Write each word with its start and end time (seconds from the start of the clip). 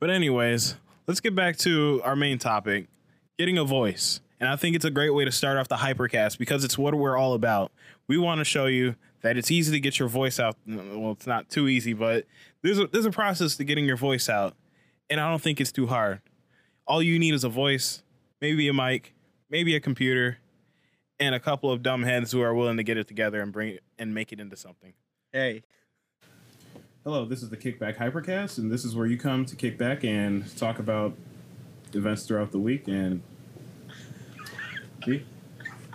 But 0.00 0.08
anyways, 0.08 0.76
let's 1.06 1.20
get 1.20 1.34
back 1.34 1.58
to 1.58 2.00
our 2.04 2.16
main 2.16 2.38
topic, 2.38 2.88
getting 3.38 3.58
a 3.58 3.64
voice. 3.64 4.20
And 4.40 4.48
I 4.48 4.56
think 4.56 4.74
it's 4.74 4.86
a 4.86 4.90
great 4.90 5.10
way 5.10 5.26
to 5.26 5.30
start 5.30 5.58
off 5.58 5.68
the 5.68 5.76
hypercast 5.76 6.38
because 6.38 6.64
it's 6.64 6.78
what 6.78 6.94
we're 6.94 7.18
all 7.18 7.34
about. 7.34 7.70
We 8.08 8.16
want 8.16 8.38
to 8.38 8.44
show 8.44 8.64
you 8.64 8.96
that 9.20 9.36
it's 9.36 9.50
easy 9.50 9.70
to 9.72 9.78
get 9.78 9.98
your 9.98 10.08
voice 10.08 10.40
out. 10.40 10.56
Well, 10.66 11.12
it's 11.12 11.26
not 11.26 11.50
too 11.50 11.68
easy, 11.68 11.92
but 11.92 12.24
there's 12.62 12.78
a 12.78 12.86
there's 12.86 13.04
a 13.04 13.10
process 13.10 13.56
to 13.56 13.64
getting 13.64 13.84
your 13.84 13.98
voice 13.98 14.30
out, 14.30 14.54
and 15.10 15.20
I 15.20 15.28
don't 15.28 15.42
think 15.42 15.60
it's 15.60 15.72
too 15.72 15.86
hard. 15.86 16.22
All 16.86 17.02
you 17.02 17.18
need 17.18 17.34
is 17.34 17.44
a 17.44 17.50
voice, 17.50 18.02
maybe 18.40 18.66
a 18.68 18.72
mic, 18.72 19.14
maybe 19.50 19.76
a 19.76 19.80
computer, 19.80 20.38
and 21.18 21.34
a 21.34 21.40
couple 21.40 21.70
of 21.70 21.82
dumb 21.82 22.02
heads 22.04 22.32
who 22.32 22.40
are 22.40 22.54
willing 22.54 22.78
to 22.78 22.82
get 22.82 22.96
it 22.96 23.06
together 23.06 23.42
and 23.42 23.52
bring 23.52 23.74
it 23.74 23.82
and 23.98 24.14
make 24.14 24.32
it 24.32 24.40
into 24.40 24.56
something. 24.56 24.94
Hey. 25.30 25.62
Hello, 27.02 27.24
this 27.24 27.42
is 27.42 27.48
the 27.48 27.56
Kickback 27.56 27.96
Hypercast, 27.96 28.58
and 28.58 28.70
this 28.70 28.84
is 28.84 28.94
where 28.94 29.06
you 29.06 29.16
come 29.16 29.46
to 29.46 29.56
kick 29.56 29.78
back 29.78 30.04
and 30.04 30.54
talk 30.58 30.78
about 30.78 31.16
events 31.94 32.26
throughout 32.26 32.52
the 32.52 32.58
week. 32.58 32.88
And 32.88 33.22
see, 35.06 35.24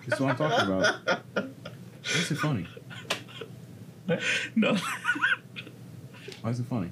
this 0.04 0.16
is 0.16 0.20
what 0.20 0.32
I'm 0.32 0.36
talking 0.36 0.68
about. 0.68 1.20
Why 1.36 1.44
is 2.16 2.32
it 2.32 2.38
funny? 2.40 2.68
No. 4.56 4.76
Why 6.42 6.50
is 6.50 6.60
it 6.60 6.66
funny? 6.66 6.90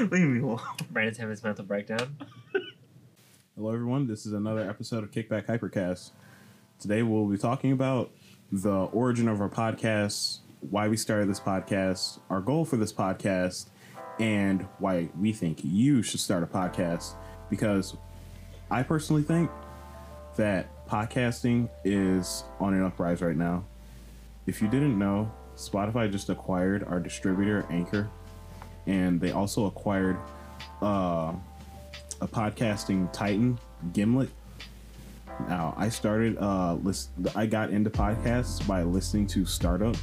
Leave 0.00 0.28
me 0.28 0.40
alone. 0.40 0.60
Brandon's 0.90 1.16
having 1.16 1.30
his 1.30 1.42
mental 1.42 1.64
breakdown. 1.64 2.18
Hello, 3.56 3.72
everyone. 3.72 4.06
This 4.06 4.26
is 4.26 4.34
another 4.34 4.68
episode 4.68 5.02
of 5.02 5.10
Kickback 5.10 5.46
Hypercast. 5.46 6.10
Today, 6.78 7.02
we'll 7.02 7.24
be 7.24 7.38
talking 7.38 7.72
about 7.72 8.10
the 8.52 8.70
origin 8.92 9.28
of 9.28 9.40
our 9.40 9.48
podcast, 9.48 10.40
why 10.70 10.88
we 10.88 10.96
started 10.96 11.28
this 11.28 11.40
podcast, 11.40 12.20
our 12.30 12.40
goal 12.40 12.64
for 12.64 12.76
this 12.76 12.92
podcast, 12.92 13.68
and 14.18 14.66
why 14.78 15.08
we 15.18 15.32
think 15.32 15.60
you 15.62 16.02
should 16.02 16.20
start 16.20 16.42
a 16.42 16.46
podcast. 16.46 17.14
Because 17.50 17.96
I 18.70 18.82
personally 18.82 19.22
think 19.22 19.50
that 20.36 20.86
podcasting 20.88 21.68
is 21.84 22.44
on 22.60 22.74
an 22.74 22.82
uprise 22.82 23.22
right 23.22 23.36
now. 23.36 23.64
If 24.46 24.60
you 24.60 24.68
didn't 24.68 24.98
know, 24.98 25.32
Spotify 25.56 26.10
just 26.10 26.28
acquired 26.28 26.84
our 26.84 27.00
distributor, 27.00 27.66
Anchor, 27.70 28.10
and 28.86 29.20
they 29.20 29.32
also 29.32 29.66
acquired 29.66 30.16
uh, 30.82 31.32
a 32.20 32.28
podcasting 32.28 33.12
titan, 33.12 33.58
Gimlet. 33.92 34.30
Now, 35.48 35.74
I 35.76 35.88
started 35.88 36.38
uh 36.38 36.74
list 36.74 37.10
I 37.34 37.46
got 37.46 37.70
into 37.70 37.90
podcasts 37.90 38.64
by 38.66 38.82
listening 38.82 39.26
to 39.28 39.44
Startup, 39.44 39.96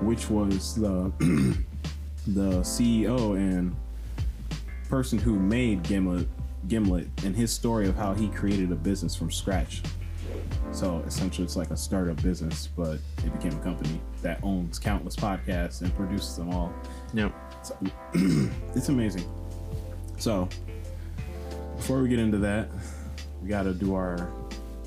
which 0.00 0.30
was 0.30 0.74
the 0.74 1.12
the 2.26 2.60
CEO 2.60 3.36
and 3.36 3.74
person 4.88 5.18
who 5.18 5.38
made 5.38 5.82
Gimlet 5.82 6.28
Gimlet 6.66 7.06
and 7.24 7.34
his 7.34 7.52
story 7.52 7.88
of 7.88 7.96
how 7.96 8.14
he 8.14 8.28
created 8.28 8.72
a 8.72 8.74
business 8.74 9.14
from 9.14 9.30
scratch. 9.30 9.82
So 10.72 11.02
essentially, 11.06 11.44
it's 11.44 11.56
like 11.56 11.70
a 11.70 11.76
startup 11.76 12.22
business, 12.22 12.68
but 12.76 12.98
it 13.24 13.32
became 13.32 13.58
a 13.58 13.62
company 13.62 14.00
that 14.22 14.38
owns 14.42 14.78
countless 14.78 15.16
podcasts 15.16 15.80
and 15.80 15.94
produces 15.94 16.36
them 16.36 16.50
all. 16.50 16.72
Yep. 17.14 17.32
So, 17.62 17.78
it's 18.74 18.88
amazing. 18.88 19.24
So, 20.18 20.48
before 21.76 22.02
we 22.02 22.08
get 22.08 22.18
into 22.18 22.38
that, 22.38 22.68
we 23.42 23.48
got 23.48 23.62
to 23.62 23.72
do 23.72 23.94
our 23.94 24.28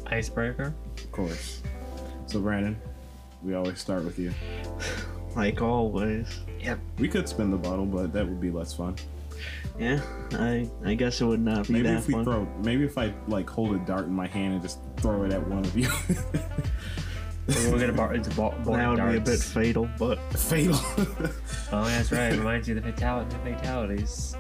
Icebreaker. 0.08 0.74
Of 0.98 1.12
course. 1.12 1.62
So, 2.28 2.40
Brandon, 2.40 2.80
we 3.44 3.54
always 3.56 3.80
start 3.80 4.04
with 4.04 4.18
you. 4.20 4.32
Like 5.34 5.62
always. 5.62 6.42
Yep. 6.60 6.78
We 7.00 7.08
could 7.08 7.26
spin 7.30 7.52
the 7.52 7.58
bottle, 7.58 7.86
but 7.86 8.12
that 8.12 8.28
would 8.28 8.42
be 8.42 8.52
less 8.52 8.74
fun. 8.74 8.98
Yeah, 9.80 10.02
I 10.34 10.70
I 10.84 10.94
guess 10.94 11.22
it 11.22 11.26
would 11.26 11.40
not 11.40 11.68
be 11.68 11.74
Maybe 11.76 11.88
that 11.88 12.00
if 12.00 12.08
we 12.08 12.14
fun. 12.16 12.26
throw, 12.26 12.46
maybe 12.62 12.84
if 12.84 12.98
I 12.98 13.14
like 13.30 13.50
hold 13.50 13.74
a 13.74 13.80
dart 13.80 14.08
in 14.08 14.14
my 14.14 14.28
hand 14.28 14.56
and 14.56 14.62
just 14.62 14.80
throw 14.98 15.24
it 15.24 15.32
at 15.32 15.48
one 15.48 15.64
of 15.64 15.78
you. 15.78 15.88
We're 17.48 17.80
gonna 17.80 17.94
bar 17.94 18.14
into 18.14 18.30
bar- 18.36 18.52
that 18.52 18.66
boring 18.66 18.90
would 18.90 19.12
be 19.12 19.18
a 19.18 19.22
bit 19.22 19.40
fatal, 19.40 19.90
but 19.98 20.18
Fatal. 20.34 20.76
Oh, 21.72 21.86
that's 21.86 22.12
right. 22.12 22.34
Reminds 22.34 22.68
you 22.68 22.76
of 22.76 22.84
the 22.84 22.92
fatality, 22.92 23.34
fatalities. 23.46 24.36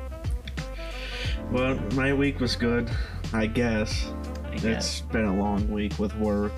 well, 1.53 1.75
my 1.95 2.13
week 2.13 2.41
was 2.41 2.57
good, 2.57 2.91
I 3.31 3.45
guess. 3.45 4.07
I 4.43 4.55
It's 4.55 4.61
guess. 4.63 5.01
been 5.01 5.23
a 5.23 5.33
long 5.37 5.71
week 5.71 5.97
with 5.99 6.13
work 6.17 6.51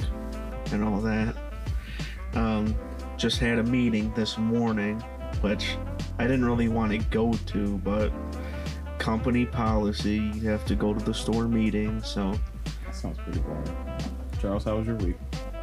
and 0.71 0.83
all 0.83 0.99
that. 1.01 1.35
Um, 2.35 2.75
just 3.17 3.39
had 3.39 3.59
a 3.59 3.63
meeting 3.63 4.13
this 4.15 4.37
morning, 4.37 4.99
which 5.41 5.77
I 6.19 6.23
didn't 6.23 6.45
really 6.45 6.67
want 6.67 6.91
to 6.91 6.97
go 7.09 7.33
to, 7.33 7.77
but 7.79 8.11
company 8.97 9.45
policy, 9.45 10.31
you 10.35 10.49
have 10.49 10.65
to 10.65 10.75
go 10.75 10.93
to 10.93 11.03
the 11.03 11.13
store 11.13 11.47
meeting, 11.47 12.01
so 12.01 12.33
that 12.85 12.95
sounds 12.95 13.17
pretty 13.19 13.39
boring. 13.39 13.75
Charles, 14.39 14.63
how 14.63 14.77
was 14.77 14.87
your 14.87 14.95
week? 14.97 15.15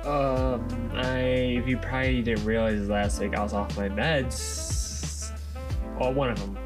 Um, 0.04 0.66
I 0.94 1.18
if 1.18 1.68
you 1.68 1.76
probably 1.76 2.22
didn't 2.22 2.44
realize 2.44 2.88
last 2.88 3.20
week 3.20 3.34
I 3.36 3.42
was 3.42 3.52
off 3.52 3.76
my 3.76 3.88
meds. 3.88 5.32
Oh, 5.98 6.10
one 6.10 6.30
of 6.30 6.40
them. 6.40 6.58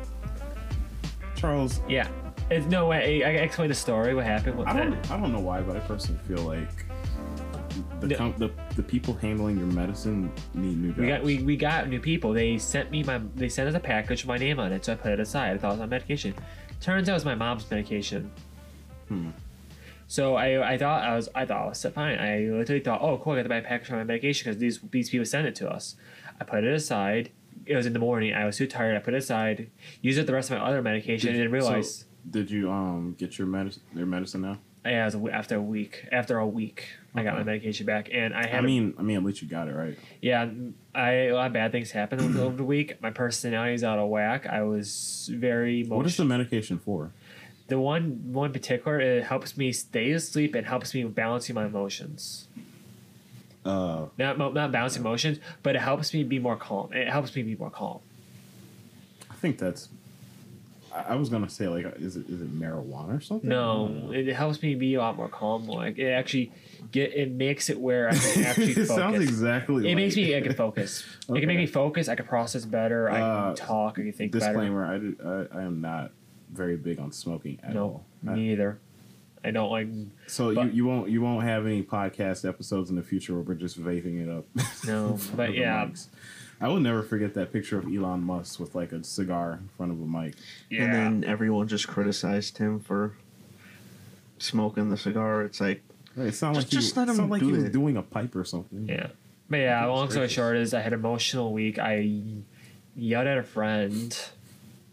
Charles, 1.34 1.80
Yeah. 1.88 2.08
It's 2.50 2.66
no 2.66 2.86
way. 2.86 3.24
I, 3.24 3.28
I 3.28 3.32
explained 3.44 3.70
the 3.70 3.74
story. 3.74 4.14
What 4.14 4.26
happened 4.26 4.58
with 4.58 4.68
I 4.68 4.76
don't, 4.76 5.10
I 5.10 5.16
don't 5.18 5.32
know 5.32 5.40
why, 5.40 5.62
but 5.62 5.76
I 5.76 5.80
personally 5.80 6.20
feel 6.28 6.42
like 6.42 6.83
the 8.04 8.14
No. 8.14 8.16
com- 8.16 8.34
the, 8.38 8.50
the 8.76 8.82
people 8.82 9.14
handling 9.14 9.58
your 9.58 9.66
medicine 9.68 10.30
need 10.54 10.76
new 10.78 10.88
jobs. 10.88 10.98
We 11.00 11.06
got 11.08 11.22
we, 11.22 11.42
we 11.42 11.56
got 11.56 11.88
new 11.88 12.00
people. 12.00 12.32
They 12.32 12.58
sent 12.58 12.90
me 12.90 13.02
my 13.02 13.20
they 13.34 13.48
sent 13.48 13.68
us 13.68 13.74
a 13.74 13.80
package 13.80 14.22
with 14.22 14.28
my 14.28 14.38
name 14.38 14.58
on 14.60 14.72
it, 14.72 14.84
so 14.84 14.92
I 14.92 14.96
put 14.96 15.12
it 15.12 15.20
aside. 15.20 15.54
I 15.54 15.58
thought 15.58 15.68
it 15.68 15.72
was 15.72 15.80
my 15.80 15.86
medication. 15.86 16.34
Turns 16.80 17.08
out 17.08 17.12
it 17.12 17.16
was 17.16 17.24
my 17.24 17.34
mom's 17.34 17.70
medication. 17.70 18.30
Hmm. 19.08 19.30
So 20.06 20.36
I 20.36 20.72
I 20.74 20.78
thought 20.78 21.02
I 21.02 21.16
was 21.16 21.28
I 21.34 21.46
thought 21.46 21.62
I 21.62 21.68
was 21.68 21.86
fine. 21.94 22.18
I 22.18 22.40
literally 22.50 22.80
thought, 22.80 23.00
oh 23.02 23.18
cool, 23.18 23.32
I 23.32 23.36
got 23.36 23.42
to 23.44 23.48
buy 23.48 23.56
a 23.56 23.62
package 23.62 23.88
for 23.88 23.96
my 23.96 24.04
medication 24.04 24.44
because 24.50 24.60
these 24.60 24.80
these 24.90 25.10
people 25.10 25.24
sent 25.24 25.46
it 25.46 25.54
to 25.56 25.70
us. 25.70 25.96
I 26.40 26.44
put 26.44 26.64
it 26.64 26.72
aside. 26.74 27.30
It 27.66 27.76
was 27.76 27.86
in 27.86 27.92
the 27.94 27.98
morning. 27.98 28.34
I 28.34 28.44
was 28.44 28.56
too 28.58 28.66
tired. 28.66 28.96
I 28.96 28.98
put 29.00 29.14
it 29.14 29.18
aside. 29.18 29.70
Used 30.02 30.18
it 30.18 30.26
the 30.26 30.34
rest 30.34 30.50
of 30.50 30.58
my 30.58 30.64
other 30.66 30.82
medication 30.82 31.30
and 31.30 31.38
didn't 31.38 31.52
realize. 31.52 32.00
So, 32.00 32.04
did 32.30 32.50
you 32.50 32.70
um 32.70 33.14
get 33.18 33.38
your 33.38 33.46
medicine 33.46 33.82
your 33.94 34.06
medicine 34.06 34.42
now? 34.42 34.58
Yeah, 34.84 35.06
it 35.06 35.14
a 35.14 35.30
after 35.34 35.56
a 35.56 35.62
week. 35.62 36.06
After 36.12 36.38
a 36.38 36.46
week, 36.46 36.86
I 37.14 37.22
got 37.22 37.34
my 37.34 37.42
medication 37.42 37.86
back, 37.86 38.08
and 38.12 38.34
I 38.34 38.46
had. 38.46 38.56
I 38.56 38.58
a- 38.58 38.62
mean, 38.62 38.94
I 38.98 39.02
mean, 39.02 39.16
at 39.16 39.24
least 39.24 39.40
you 39.42 39.48
got 39.48 39.68
it 39.68 39.74
right. 39.74 39.98
Yeah, 40.20 40.50
I 40.94 41.10
a 41.28 41.32
lot 41.32 41.46
of 41.48 41.52
bad 41.52 41.72
things 41.72 41.90
happened 41.90 42.20
over, 42.38 42.56
the 42.56 42.64
week. 42.64 43.00
My 43.00 43.10
personality 43.10 43.74
is 43.74 43.84
out 43.84 43.98
of 43.98 44.08
whack. 44.08 44.46
I 44.46 44.62
was 44.62 45.30
very 45.32 45.80
emotional. 45.80 45.96
What 45.98 46.06
is 46.06 46.16
the 46.16 46.24
medication 46.24 46.78
for? 46.78 47.12
the 47.68 47.78
one 47.78 48.32
one 48.32 48.48
in 48.48 48.52
particular? 48.52 49.00
It 49.00 49.24
helps 49.24 49.56
me 49.56 49.72
stay 49.72 50.10
asleep 50.10 50.54
and 50.54 50.66
helps 50.66 50.92
me 50.94 51.02
balancing 51.04 51.54
my 51.54 51.64
emotions. 51.64 52.48
Uh, 53.64 54.06
Not 54.18 54.38
not 54.38 54.70
balancing 54.70 55.00
emotions, 55.00 55.38
but 55.62 55.74
it 55.74 55.80
helps 55.80 56.12
me 56.12 56.22
be 56.24 56.38
more 56.38 56.56
calm. 56.56 56.92
It 56.92 57.08
helps 57.08 57.34
me 57.34 57.42
be 57.42 57.56
more 57.56 57.70
calm. 57.70 58.00
I 59.30 59.34
think 59.34 59.58
that's. 59.58 59.88
I, 60.94 61.14
was 61.16 61.28
gonna 61.28 61.48
say 61.50 61.68
like, 61.68 61.84
is 61.98 62.16
it 62.16 62.28
is 62.28 62.40
it 62.40 62.52
marijuana 62.58 63.16
or 63.18 63.20
something? 63.20 63.48
No, 63.50 64.10
it 64.12 64.26
helps 64.34 64.62
me 64.62 64.74
be 64.74 64.94
a 64.94 65.00
lot 65.00 65.16
more 65.16 65.28
calm. 65.28 65.66
Like 65.66 65.98
it 65.98 66.10
actually 66.10 66.52
get 66.92 67.12
it 67.14 67.30
makes 67.30 67.68
it 67.70 67.80
where 67.80 68.08
I 68.08 68.14
can 68.14 68.44
actually 68.44 68.70
it 68.70 68.74
focus. 68.74 68.88
sounds 68.88 69.20
exactly. 69.22 69.84
it 69.84 69.88
like, 69.88 69.96
makes 69.96 70.16
me 70.16 70.36
I 70.36 70.40
can 70.40 70.54
focus. 70.54 71.04
It 71.28 71.38
can 71.40 71.46
make 71.46 71.58
me 71.58 71.66
focus. 71.66 72.08
I 72.08 72.14
can 72.14 72.26
process 72.26 72.64
better. 72.64 73.10
I 73.10 73.20
Uh, 73.20 73.46
can 73.54 73.66
talk. 73.66 73.98
I 73.98 74.02
can 74.02 74.12
think 74.12 74.32
better. 74.32 74.46
Disclaimer: 74.46 74.84
I, 74.86 75.56
I 75.56 75.60
I 75.60 75.62
am 75.64 75.80
not 75.80 76.12
very 76.52 76.76
big 76.76 77.00
on 77.00 77.10
smoking 77.12 77.58
at 77.62 77.74
No, 77.74 77.82
all. 77.84 78.04
I- 78.28 78.34
me 78.34 78.52
either. 78.52 78.78
I 79.46 79.50
don't 79.50 79.70
like. 79.70 79.88
so 80.26 80.48
you, 80.50 80.54
but- 80.56 80.74
you 80.74 80.86
won't 80.86 81.10
you 81.10 81.20
won't 81.20 81.44
have 81.44 81.66
any 81.66 81.82
podcast 81.82 82.48
episodes 82.48 82.88
in 82.88 82.96
the 82.96 83.02
future 83.02 83.34
where 83.34 83.42
we're 83.42 83.54
just 83.54 83.78
vaping 83.82 84.22
it 84.22 84.30
up. 84.30 84.46
No, 84.86 85.18
but 85.36 85.54
yeah. 85.54 85.88
I 86.64 86.68
will 86.68 86.80
never 86.80 87.02
forget 87.02 87.34
that 87.34 87.52
picture 87.52 87.76
of 87.78 87.84
Elon 87.84 88.22
Musk 88.22 88.58
with 88.58 88.74
like 88.74 88.92
a 88.92 89.04
cigar 89.04 89.58
in 89.60 89.68
front 89.76 89.92
of 89.92 90.00
a 90.00 90.06
mic. 90.06 90.34
Yeah. 90.70 90.84
and 90.84 90.94
then 91.22 91.24
everyone 91.30 91.68
just 91.68 91.86
criticized 91.86 92.56
him 92.56 92.80
for 92.80 93.12
smoking 94.38 94.88
the 94.88 94.96
cigar. 94.96 95.42
It's 95.42 95.60
like 95.60 95.82
Right, 96.16 96.28
it 96.28 96.34
sounded 96.34 96.60
Just- 96.60 96.72
like 96.72 96.80
he, 96.80 96.86
just 96.86 96.96
let 96.96 97.08
him 97.08 97.16
sounded 97.16 97.32
like 97.32 97.40
do 97.40 97.46
he 97.48 97.52
was 97.52 97.64
it. 97.64 97.72
doing 97.72 97.98
a 97.98 98.02
pipe 98.02 98.34
or 98.34 98.44
something. 98.44 98.88
Yeah. 98.88 99.08
But 99.50 99.58
yeah, 99.58 99.84
long 99.84 100.10
story 100.10 100.28
short 100.28 100.56
is 100.56 100.72
I 100.72 100.80
had 100.80 100.94
an 100.94 101.00
emotional 101.00 101.52
week. 101.52 101.78
I 101.78 102.08
yelled 102.96 103.26
at 103.26 103.36
a 103.36 103.42
friend. 103.42 104.18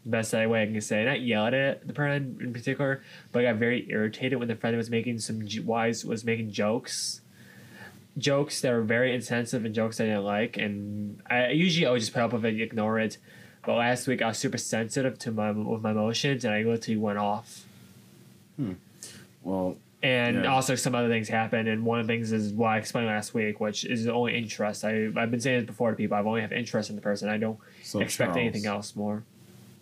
Best 0.06 0.34
way 0.34 0.64
I 0.64 0.66
can 0.66 0.82
say. 0.82 1.06
Not 1.06 1.22
yelled 1.22 1.54
at 1.54 1.88
the 1.88 1.94
friend 1.94 2.42
in 2.42 2.52
particular, 2.52 3.02
but 3.32 3.40
I 3.46 3.52
got 3.52 3.60
very 3.60 3.90
irritated 3.90 4.40
when 4.40 4.50
the 4.50 4.56
friend 4.58 4.76
was 4.76 4.90
making 4.90 5.20
some 5.20 5.48
j- 5.48 5.60
wise 5.62 6.04
was 6.04 6.26
making 6.26 6.52
jokes. 6.52 7.22
Jokes 8.18 8.60
that 8.62 8.72
were 8.72 8.82
very 8.82 9.16
insensitive 9.16 9.64
and 9.66 9.74
jokes 9.74 10.00
I 10.02 10.06
didn't 10.06 10.24
like, 10.26 10.58
and 10.58 11.22
I 11.30 11.50
usually 11.52 11.86
I 11.88 11.92
would 11.92 12.02
just 12.02 12.14
put 12.14 12.22
up 12.22 12.34
with 12.34 12.44
it, 12.46 12.60
ignore 12.60 13.00
it. 13.00 13.18
But 13.66 13.76
last 13.76 14.08
week 14.08 14.22
I 14.22 14.28
was 14.30 14.38
super 14.38 14.58
sensitive 14.58 15.18
to 15.20 15.32
my 15.32 15.52
with 15.52 15.82
my 15.82 15.92
emotions, 15.92 16.44
and 16.44 16.54
I 16.54 16.64
literally 16.64 16.98
went 17.00 17.20
off. 17.20 17.66
Hmm. 18.58 18.74
Well, 19.44 19.78
And 20.04 20.38
Yeah. 20.44 20.52
also 20.52 20.74
some 20.74 20.96
other 20.96 21.10
things 21.10 21.30
happened, 21.30 21.68
and 21.70 21.86
one 21.86 22.00
of 22.00 22.08
the 22.08 22.12
things 22.14 22.32
is 22.32 22.52
what 22.54 22.70
I 22.70 22.78
explained 22.80 23.06
last 23.08 23.36
week, 23.36 23.60
which 23.60 23.86
is 23.86 24.04
the 24.06 24.12
only 24.12 24.36
interest. 24.36 24.84
I 24.84 25.06
I've 25.16 25.30
been 25.30 25.40
saying 25.40 25.60
this 25.60 25.68
before 25.68 25.92
to 25.92 25.96
people. 25.96 26.18
I've 26.18 26.26
only 26.26 26.42
have 26.42 26.52
interest 26.52 26.90
in 26.90 26.96
the 26.96 27.04
person. 27.04 27.30
I 27.30 27.38
don't 27.38 27.60
so 27.84 28.00
expect 28.00 28.30
Charles, 28.34 28.38
anything 28.38 28.66
else 28.66 28.96
more. 28.96 29.24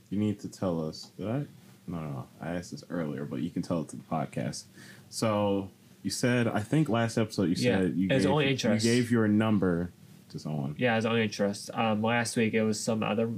you 0.10 0.20
need 0.20 0.40
to 0.42 0.50
tell 0.50 0.86
us. 0.88 1.12
Did 1.18 1.28
I? 1.30 1.46
No, 1.88 2.02
no, 2.02 2.10
no. 2.10 2.28
I 2.42 2.50
asked 2.50 2.72
this 2.72 2.84
earlier, 2.90 3.24
but 3.26 3.40
you 3.40 3.50
can 3.50 3.62
tell 3.62 3.82
it 3.82 3.88
to 3.90 3.96
the 3.96 4.04
podcast. 4.04 4.64
So 5.10 5.70
you 6.02 6.10
said, 6.10 6.48
I 6.48 6.62
think 6.62 6.90
last 6.90 7.18
episode 7.18 7.50
you 7.50 7.56
Yeah, 7.58 7.82
said 7.82 7.94
you 7.96 8.08
it's 8.10 8.24
gave, 8.24 8.32
only 8.32 8.52
you 8.52 8.80
gave 8.80 9.12
your 9.12 9.28
number 9.28 9.92
to 10.30 10.40
someone. 10.40 10.76
Yeah, 10.78 10.96
his 10.96 11.06
own 11.06 11.18
interest. 11.18 11.70
Um, 11.74 12.02
last 12.02 12.38
week 12.38 12.54
it 12.54 12.64
was 12.64 12.80
some 12.80 13.04
other. 13.04 13.30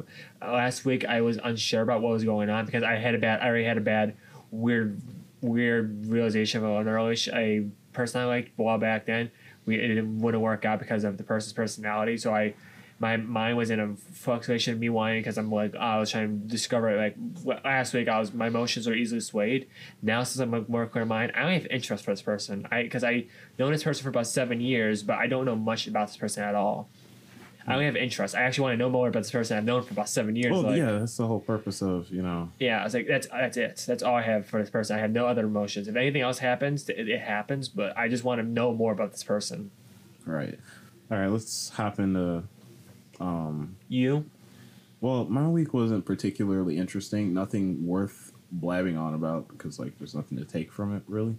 Uh, 0.42 0.52
last 0.52 0.86
week 0.86 1.06
I 1.06 1.22
was 1.22 1.38
unsure 1.44 1.82
about 1.82 2.02
what 2.02 2.12
was 2.12 2.24
going 2.24 2.50
on 2.50 2.66
because 2.66 2.84
I 2.84 2.96
had 2.96 3.16
a 3.16 3.18
bad. 3.18 3.42
I 3.42 3.48
already 3.48 3.66
had 3.66 3.78
a 3.78 3.82
bad, 3.82 4.16
weird, 4.52 5.02
weird 5.42 6.06
realization 6.06 6.64
of 6.64 6.70
an 6.82 6.88
early 6.88 7.18
a 7.34 7.68
person 7.94 8.22
I 8.22 8.26
liked 8.26 8.52
a 8.58 8.62
while 8.62 8.78
back 8.78 9.06
then. 9.06 9.32
We 9.66 9.76
it 9.78 10.06
wouldn't 10.06 10.42
work 10.44 10.66
out 10.66 10.80
because 10.80 11.04
of 11.04 11.18
the 11.18 11.24
person's 11.24 11.54
personality. 11.54 12.18
So 12.18 12.34
I, 12.34 12.54
my 13.02 13.18
mind 13.18 13.58
was 13.58 13.72
in 13.72 13.80
a 13.80 13.96
fluctuation 13.96 14.74
of 14.74 14.80
me 14.80 14.88
whining 14.88 15.22
because 15.22 15.36
I'm 15.40 15.52
like 15.52 15.76
I 15.76 15.98
was 15.98 16.12
trying 16.12 16.42
to 16.42 16.48
discover 16.48 16.96
like 16.96 17.16
last 17.66 17.96
week 17.96 18.08
I 18.08 18.20
was 18.20 18.32
my 18.32 18.48
emotions 18.48 18.88
are 18.88 18.94
easily 18.94 19.22
swayed. 19.22 19.68
Now 20.04 20.22
since 20.22 20.40
I'm 20.40 20.54
a 20.54 20.64
more 20.68 20.86
clear 20.86 21.04
mind, 21.04 21.32
I 21.36 21.42
don't 21.42 21.54
have 21.54 21.66
interest 21.72 22.06
for 22.06 22.12
this 22.12 22.22
person. 22.22 22.68
I 22.72 22.84
because 22.84 23.04
I 23.04 23.26
known 23.58 23.72
this 23.72 23.84
person 23.84 24.04
for 24.04 24.10
about 24.10 24.28
seven 24.28 24.62
years, 24.62 25.02
but 25.02 25.18
I 25.18 25.26
don't 25.26 25.46
know 25.46 25.56
much 25.56 25.88
about 25.88 26.10
this 26.10 26.18
person 26.18 26.44
at 26.44 26.54
all. 26.54 26.90
I 27.66 27.74
only 27.74 27.86
have 27.86 27.96
interest. 27.96 28.36
I 28.36 28.42
actually 28.42 28.64
want 28.64 28.74
to 28.74 28.78
know 28.78 28.90
more 28.90 29.08
about 29.08 29.22
this 29.22 29.32
person 29.32 29.58
I've 29.58 29.66
known 29.66 29.82
for 29.84 29.94
about 29.94 30.10
seven 30.10 30.36
years. 30.36 30.52
Well, 30.52 30.64
like, 30.64 30.78
yeah, 30.78 30.92
that's 30.92 31.18
the 31.18 31.26
whole 31.26 31.40
purpose 31.40 31.82
of 31.82 32.08
you 32.12 32.22
know. 32.22 32.50
yeah, 32.60 32.82
I 32.82 32.84
was 32.84 32.94
like, 32.94 33.08
that's 33.08 33.28
that's 33.28 33.58
it. 33.58 33.84
That's 33.88 34.04
all 34.04 34.16
I 34.16 34.22
have 34.22 34.46
for 34.46 34.60
this 34.60 34.70
person. 34.70 34.96
I 34.96 35.00
have 35.00 35.12
no 35.12 35.26
other 35.26 35.46
emotions. 35.46 35.88
If 35.88 35.96
anything 35.96 36.22
else 36.22 36.38
happens, 36.38 36.88
it, 36.88 37.10
it 37.10 37.22
happens. 37.22 37.68
But 37.68 37.98
I 37.98 38.10
just 38.10 38.24
want 38.24 38.42
to 38.42 38.48
know 38.48 38.74
more 38.74 38.92
about 38.92 39.12
this 39.12 39.24
person. 39.24 39.72
All 40.28 40.34
right, 40.34 40.60
all 41.10 41.18
right. 41.18 41.32
Let's 41.32 41.70
hop 41.70 42.00
into. 42.00 42.44
Um, 43.22 43.78
you, 43.88 44.26
Well, 45.00 45.26
my 45.26 45.48
week 45.48 45.74
wasn't 45.74 46.06
particularly 46.06 46.78
interesting. 46.78 47.34
Nothing 47.34 47.86
worth 47.86 48.34
blabbing 48.52 48.98
on 48.98 49.14
about 49.14 49.48
because 49.48 49.80
like 49.80 49.98
there's 49.98 50.16
nothing 50.16 50.38
to 50.38 50.46
take 50.46 50.72
from 50.72 50.96
it 50.96 51.04
really. 51.08 51.38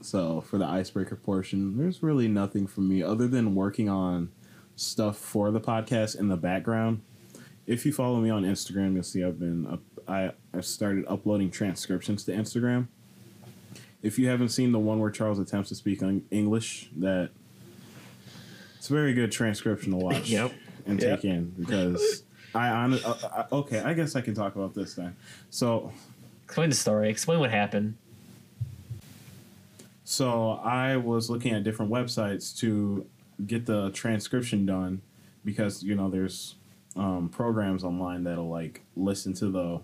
So 0.00 0.42
for 0.42 0.58
the 0.58 0.66
icebreaker 0.66 1.16
portion, 1.16 1.78
there's 1.78 2.02
really 2.02 2.28
nothing 2.28 2.66
for 2.66 2.82
me 2.82 3.02
other 3.02 3.26
than 3.26 3.54
working 3.54 3.88
on 3.88 4.30
stuff 4.76 5.16
for 5.16 5.50
the 5.50 5.60
podcast 5.60 6.18
in 6.18 6.28
the 6.28 6.36
background. 6.36 7.00
If 7.66 7.86
you 7.86 7.92
follow 7.92 8.20
me 8.20 8.28
on 8.28 8.42
Instagram, 8.42 8.94
you'll 8.94 9.02
see 9.02 9.24
I've 9.24 9.38
been 9.38 9.66
up, 9.66 9.80
I 10.06 10.32
I've 10.52 10.66
started 10.66 11.06
uploading 11.08 11.50
transcriptions 11.50 12.24
to 12.24 12.32
Instagram. 12.32 12.88
If 14.02 14.18
you 14.18 14.28
haven't 14.28 14.50
seen 14.50 14.72
the 14.72 14.78
one 14.78 14.98
where 14.98 15.10
Charles 15.10 15.38
attempts 15.38 15.70
to 15.70 15.74
speak 15.74 16.02
English, 16.30 16.90
that 16.98 17.30
it's 18.84 18.90
a 18.90 18.92
very 18.92 19.14
good 19.14 19.32
transcription 19.32 19.92
to 19.92 19.96
watch 19.96 20.28
Yep. 20.28 20.52
and 20.84 21.00
Yep. 21.00 21.20
take 21.22 21.24
in 21.30 21.54
because 21.58 22.22
I, 22.54 22.68
hon- 22.68 22.92
uh, 23.02 23.16
uh, 23.34 23.46
okay, 23.50 23.78
I 23.80 23.94
guess 23.94 24.14
I 24.14 24.20
can 24.20 24.34
talk 24.34 24.56
about 24.56 24.74
this 24.74 24.92
then. 24.92 25.16
So 25.48 25.90
explain 26.44 26.68
the 26.68 26.76
story. 26.76 27.08
Explain 27.08 27.38
what 27.40 27.50
happened. 27.50 27.94
So 30.04 30.50
I 30.62 30.98
was 30.98 31.30
looking 31.30 31.54
at 31.54 31.64
different 31.64 31.90
websites 31.90 32.54
to 32.58 33.06
get 33.46 33.64
the 33.64 33.90
transcription 33.92 34.66
done 34.66 35.00
because 35.46 35.82
you 35.82 35.94
know 35.94 36.10
there's 36.10 36.54
um, 36.94 37.30
programs 37.30 37.84
online 37.84 38.24
that'll 38.24 38.50
like 38.50 38.82
listen 38.96 39.32
to 39.32 39.46
the 39.50 39.80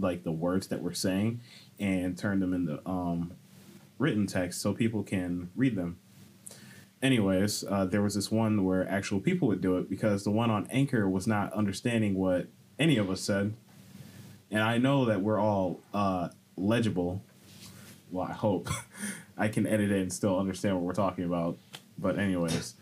like 0.00 0.24
the 0.24 0.32
words 0.32 0.68
that 0.68 0.80
we're 0.80 0.94
saying 0.94 1.40
and 1.78 2.16
turn 2.16 2.40
them 2.40 2.54
into 2.54 2.80
um, 2.88 3.32
written 3.98 4.26
text 4.26 4.62
so 4.62 4.72
people 4.72 5.02
can 5.02 5.50
read 5.56 5.76
them. 5.76 5.98
Anyways, 7.02 7.64
uh, 7.68 7.86
there 7.86 8.02
was 8.02 8.14
this 8.14 8.30
one 8.30 8.64
where 8.64 8.88
actual 8.88 9.20
people 9.20 9.48
would 9.48 9.60
do 9.60 9.78
it 9.78 9.88
because 9.88 10.24
the 10.24 10.30
one 10.30 10.50
on 10.50 10.66
Anchor 10.70 11.08
was 11.08 11.26
not 11.26 11.52
understanding 11.54 12.14
what 12.14 12.46
any 12.78 12.98
of 12.98 13.08
us 13.10 13.20
said, 13.22 13.54
and 14.50 14.62
I 14.62 14.78
know 14.78 15.06
that 15.06 15.22
we're 15.22 15.40
all 15.40 15.80
uh, 15.94 16.28
legible. 16.56 17.22
Well, 18.10 18.26
I 18.26 18.32
hope. 18.32 18.68
I 19.38 19.48
can 19.48 19.66
edit 19.66 19.90
it 19.90 20.02
and 20.02 20.12
still 20.12 20.38
understand 20.38 20.76
what 20.76 20.84
we're 20.84 20.92
talking 20.92 21.24
about. 21.24 21.56
But 21.98 22.18
anyways, 22.18 22.74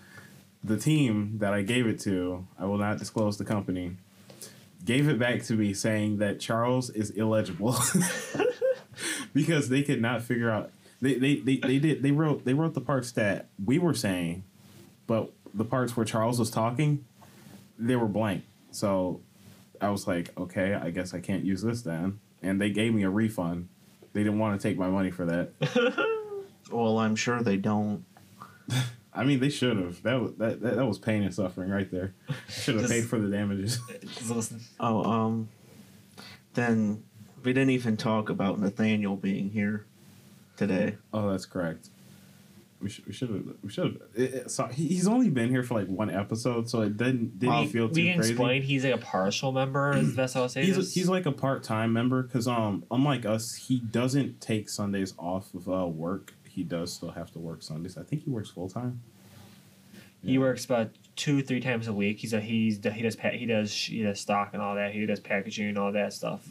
the 0.65 0.77
team 0.77 1.39
that 1.39 1.53
I 1.55 1.63
gave 1.63 1.87
it 1.87 2.01
to, 2.01 2.47
I 2.59 2.65
will 2.65 2.79
not 2.79 2.99
disclose 2.99 3.39
the 3.39 3.45
company, 3.45 3.97
gave 4.85 5.09
it 5.09 5.19
back 5.19 5.45
to 5.45 5.55
me 5.55 5.73
saying 5.75 6.19
that 6.19 6.41
Charles 6.41 6.91
is 6.91 7.11
illegible. 7.11 7.77
Because 9.35 9.69
they 9.69 9.83
could 9.83 10.01
not 10.01 10.23
figure 10.23 10.51
out 10.51 10.73
they, 11.01 11.15
they, 11.15 11.37
they, 11.37 11.57
they 11.57 11.79
did 11.79 12.03
they 12.03 12.11
wrote 12.11 12.45
they 12.45 12.55
wrote 12.55 12.75
the 12.75 12.81
parts 12.81 13.13
that 13.13 13.49
we 13.65 13.79
were 13.79 13.95
saying, 13.95 14.45
but 15.07 15.33
the 15.55 15.65
parts 15.65 15.97
where 15.97 16.05
Charles 16.05 16.39
was 16.39 16.51
talking, 16.51 17.05
they 17.79 17.97
were 17.97 18.09
blank. 18.09 18.45
So 18.71 19.21
I 19.81 19.91
was 19.91 20.07
like, 20.07 20.39
okay, 20.39 20.75
I 20.75 20.91
guess 20.91 21.15
I 21.15 21.21
can't 21.21 21.45
use 21.45 21.63
this 21.63 21.83
then. 21.83 22.21
And 22.43 22.61
they 22.61 22.71
gave 22.71 22.95
me 22.95 23.03
a 23.03 23.11
refund. 23.11 23.69
They 24.13 24.23
didn't 24.23 24.39
want 24.39 24.61
to 24.61 24.69
take 24.69 24.79
my 24.79 24.89
money 24.89 25.11
for 25.11 25.25
that. 25.27 26.05
Well, 26.71 26.99
I'm 26.99 27.17
sure 27.17 27.43
they 27.43 27.57
don't. 27.57 28.05
I 29.15 29.25
mean, 29.25 29.41
they 29.41 29.49
should 29.49 29.79
have. 29.79 30.03
That 30.03 30.21
was 30.21 30.35
that, 30.35 30.61
that, 30.61 30.77
that 30.77 30.87
was 30.87 30.99
pain 30.99 31.23
and 31.23 31.35
suffering 31.35 31.71
right 31.71 31.91
there. 31.91 32.15
Should 32.49 32.77
have 32.77 32.91
paid 32.91 33.07
for 33.07 33.19
the 33.19 33.29
damages. 33.29 33.81
Oh, 34.81 35.03
um, 35.05 35.49
then 36.55 37.05
we 37.43 37.53
didn't 37.53 37.71
even 37.71 37.97
talk 37.97 38.29
about 38.29 38.61
Nathaniel 38.61 39.17
being 39.17 39.51
here 39.51 39.87
today. 40.59 40.97
oh, 41.15 41.31
that's 41.31 41.47
correct. 41.47 41.89
We 42.81 42.89
should 42.89 43.07
we 43.07 43.13
should 43.13 43.31
have 43.31 43.45
we 43.65 43.71
should 43.71 44.01
have. 44.17 44.51
So 44.53 44.67
he- 44.67 44.87
he's 44.89 45.09
only 45.09 45.31
been 45.31 45.49
here 45.51 45.65
for 45.65 45.75
like 45.75 45.89
one 45.89 46.11
episode, 46.11 46.71
so 46.71 46.83
it 46.83 46.97
didn't 46.97 47.39
didn't 47.41 47.53
Well, 47.55 47.67
feel 47.67 47.89
too 47.89 47.95
we 47.95 48.05
can 48.09 48.19
crazy. 48.19 48.33
explain. 48.35 48.63
He's 48.63 48.85
like 48.85 48.95
a 48.95 48.99
partial 48.99 49.51
member. 49.51 49.97
Is 49.97 50.11
the 50.11 50.17
best 50.23 50.37
I'll 50.37 50.49
say. 50.49 50.65
He's 50.65 50.77
this. 50.77 50.95
he's 50.95 51.09
like 51.09 51.27
a 51.27 51.33
part 51.33 51.65
time 51.65 51.93
member 51.93 52.23
because 52.23 52.47
um 52.47 52.85
unlike 52.91 53.27
us, 53.27 53.55
he 53.57 53.81
doesn't 53.81 54.41
take 54.41 54.69
Sundays 54.69 55.13
off 55.19 55.53
of 55.55 55.69
uh, 55.69 55.87
work. 55.89 56.35
He 56.49 56.63
does 56.63 56.93
still 56.93 57.11
have 57.11 57.33
to 57.33 57.39
work 57.41 57.63
Sundays. 57.63 57.99
I 57.99 58.03
think 58.05 58.23
he 58.25 58.31
works 58.31 58.51
full 58.51 58.69
time. 58.69 59.01
He 60.25 60.37
works 60.39 60.65
about 60.65 60.91
two, 61.15 61.43
three 61.43 61.61
times 61.61 61.87
a 61.89 61.93
week. 61.93 62.19
He's 62.19 62.33
a 62.33 62.41
he's 62.41 62.77
he 62.93 63.03
does 63.03 63.17
he 63.21 63.47
does 63.47 63.73
he 63.73 64.03
does 64.03 64.21
stock 64.21 64.51
and 64.53 64.63
all 64.63 64.75
that. 64.77 64.93
He 64.93 65.05
does 65.07 65.19
packaging 65.21 65.69
and 65.69 65.79
all 65.79 65.91
that 65.93 66.13
stuff. 66.13 66.47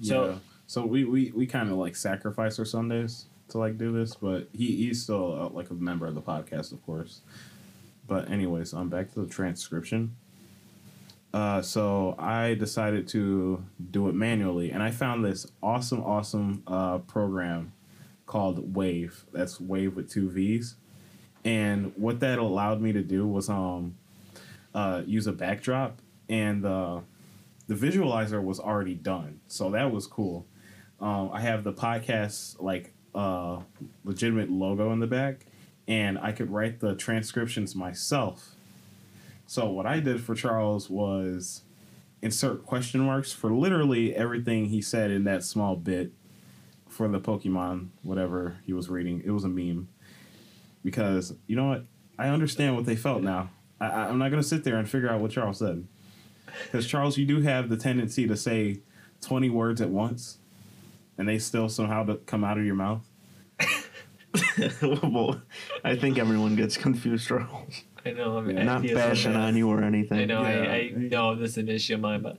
So- 0.00 0.30
yeah. 0.30 0.38
So 0.72 0.86
we 0.86 1.04
we, 1.04 1.30
we 1.32 1.46
kind 1.46 1.68
of 1.70 1.76
like 1.76 1.94
sacrifice 1.94 2.58
our 2.58 2.64
Sundays 2.64 3.26
to 3.50 3.58
like 3.58 3.76
do 3.76 3.92
this, 3.92 4.14
but 4.14 4.48
he 4.54 4.74
he's 4.74 5.02
still 5.02 5.38
uh, 5.38 5.48
like 5.50 5.68
a 5.68 5.74
member 5.74 6.06
of 6.06 6.14
the 6.14 6.22
podcast, 6.22 6.72
of 6.72 6.82
course. 6.86 7.20
But 8.08 8.30
anyways, 8.30 8.72
I'm 8.72 8.80
um, 8.80 8.88
back 8.88 9.12
to 9.12 9.20
the 9.20 9.26
transcription. 9.26 10.16
Uh, 11.34 11.60
so 11.60 12.14
I 12.18 12.54
decided 12.54 13.06
to 13.08 13.62
do 13.90 14.08
it 14.08 14.14
manually, 14.14 14.70
and 14.70 14.82
I 14.82 14.92
found 14.92 15.22
this 15.22 15.46
awesome, 15.62 16.00
awesome 16.00 16.62
uh, 16.66 16.98
program 17.00 17.74
called 18.24 18.72
Wavve. 18.72 19.24
That's 19.30 19.58
Wavve 19.58 19.94
with 19.94 20.10
two 20.10 20.30
V's, 20.30 20.76
and 21.44 21.92
what 21.96 22.20
that 22.20 22.38
allowed 22.38 22.80
me 22.80 22.92
to 22.94 23.02
do 23.02 23.26
was 23.26 23.50
um, 23.50 23.96
uh, 24.74 25.02
use 25.04 25.26
a 25.26 25.32
backdrop, 25.32 26.00
and 26.30 26.64
the 26.64 27.02
the 27.66 27.74
visualizer 27.74 28.42
was 28.42 28.58
already 28.58 28.94
done, 28.94 29.40
so 29.48 29.70
that 29.70 29.92
was 29.92 30.06
cool. 30.06 30.46
Um, 31.02 31.30
I 31.32 31.40
have 31.40 31.64
the 31.64 31.72
podcast 31.72 32.62
like 32.62 32.94
uh, 33.14 33.58
legitimate 34.04 34.50
logo 34.50 34.92
in 34.92 35.00
the 35.00 35.06
back, 35.06 35.46
and 35.88 36.18
I 36.18 36.32
could 36.32 36.50
write 36.50 36.80
the 36.80 36.94
transcriptions 36.94 37.74
myself. 37.74 38.54
So 39.46 39.68
what 39.68 39.84
I 39.84 40.00
did 40.00 40.22
for 40.22 40.34
Charles 40.34 40.88
was 40.88 41.62
insert 42.22 42.64
question 42.64 43.00
marks 43.00 43.32
for 43.32 43.52
literally 43.52 44.14
everything 44.14 44.66
he 44.66 44.80
said 44.80 45.10
in 45.10 45.24
that 45.24 45.42
small 45.42 45.74
bit 45.74 46.12
for 46.88 47.08
the 47.08 47.20
Pokemon 47.20 47.88
whatever 48.02 48.58
he 48.64 48.72
was 48.72 48.88
reading. 48.88 49.22
It 49.24 49.32
was 49.32 49.44
a 49.44 49.48
meme 49.48 49.88
because 50.84 51.34
you 51.48 51.56
know 51.56 51.68
what 51.68 51.84
I 52.18 52.28
understand 52.28 52.76
what 52.76 52.86
they 52.86 52.96
felt 52.96 53.22
now. 53.22 53.50
I, 53.80 53.86
I'm 53.86 54.18
not 54.18 54.30
gonna 54.30 54.42
sit 54.42 54.62
there 54.62 54.76
and 54.76 54.88
figure 54.88 55.10
out 55.10 55.20
what 55.20 55.32
Charles 55.32 55.58
said 55.58 55.86
because 56.64 56.86
Charles, 56.86 57.18
you 57.18 57.26
do 57.26 57.40
have 57.40 57.68
the 57.68 57.76
tendency 57.76 58.26
to 58.28 58.36
say 58.36 58.80
20 59.20 59.50
words 59.50 59.80
at 59.80 59.90
once, 59.90 60.38
and 61.22 61.28
they 61.28 61.38
still 61.38 61.68
somehow 61.68 62.04
come 62.26 62.42
out 62.42 62.58
of 62.58 62.64
your 62.64 62.74
mouth. 62.74 63.08
well, 64.82 65.40
I 65.84 65.94
think 65.94 66.18
everyone 66.18 66.56
gets 66.56 66.76
confused, 66.76 67.28
Charles. 67.28 67.84
I 68.04 68.10
know. 68.10 68.38
I'm 68.38 68.50
Yeah. 68.50 68.64
Not 68.64 68.76
envious 68.78 68.94
bashing 68.94 69.36
on 69.36 69.56
you 69.56 69.70
or 69.70 69.84
anything. 69.84 70.18
I 70.18 70.24
know. 70.24 70.42
Yeah. 70.42 70.48
I, 70.48 70.74
I 70.74 70.90
know 70.96 71.36
this 71.36 71.52
is 71.52 71.58
an 71.58 71.68
issue 71.68 71.94
of 71.94 72.00
mine, 72.00 72.22
but 72.22 72.38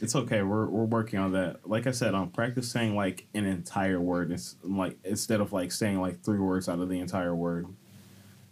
It's 0.00 0.14
okay. 0.14 0.42
We're 0.42 0.66
we're 0.66 0.84
working 0.84 1.18
on 1.18 1.32
that. 1.32 1.68
Like 1.68 1.88
I 1.88 1.90
said, 1.90 2.14
I'm 2.14 2.30
practice 2.30 2.70
saying 2.70 2.94
like 2.94 3.26
an 3.34 3.44
entire 3.44 4.00
word. 4.00 4.30
It's 4.30 4.54
like 4.62 4.96
instead 5.02 5.40
of 5.40 5.52
like 5.52 5.72
saying 5.72 6.00
like 6.00 6.22
three 6.22 6.38
words 6.38 6.68
out 6.68 6.78
of 6.78 6.88
the 6.88 7.00
entire 7.00 7.34
word. 7.34 7.66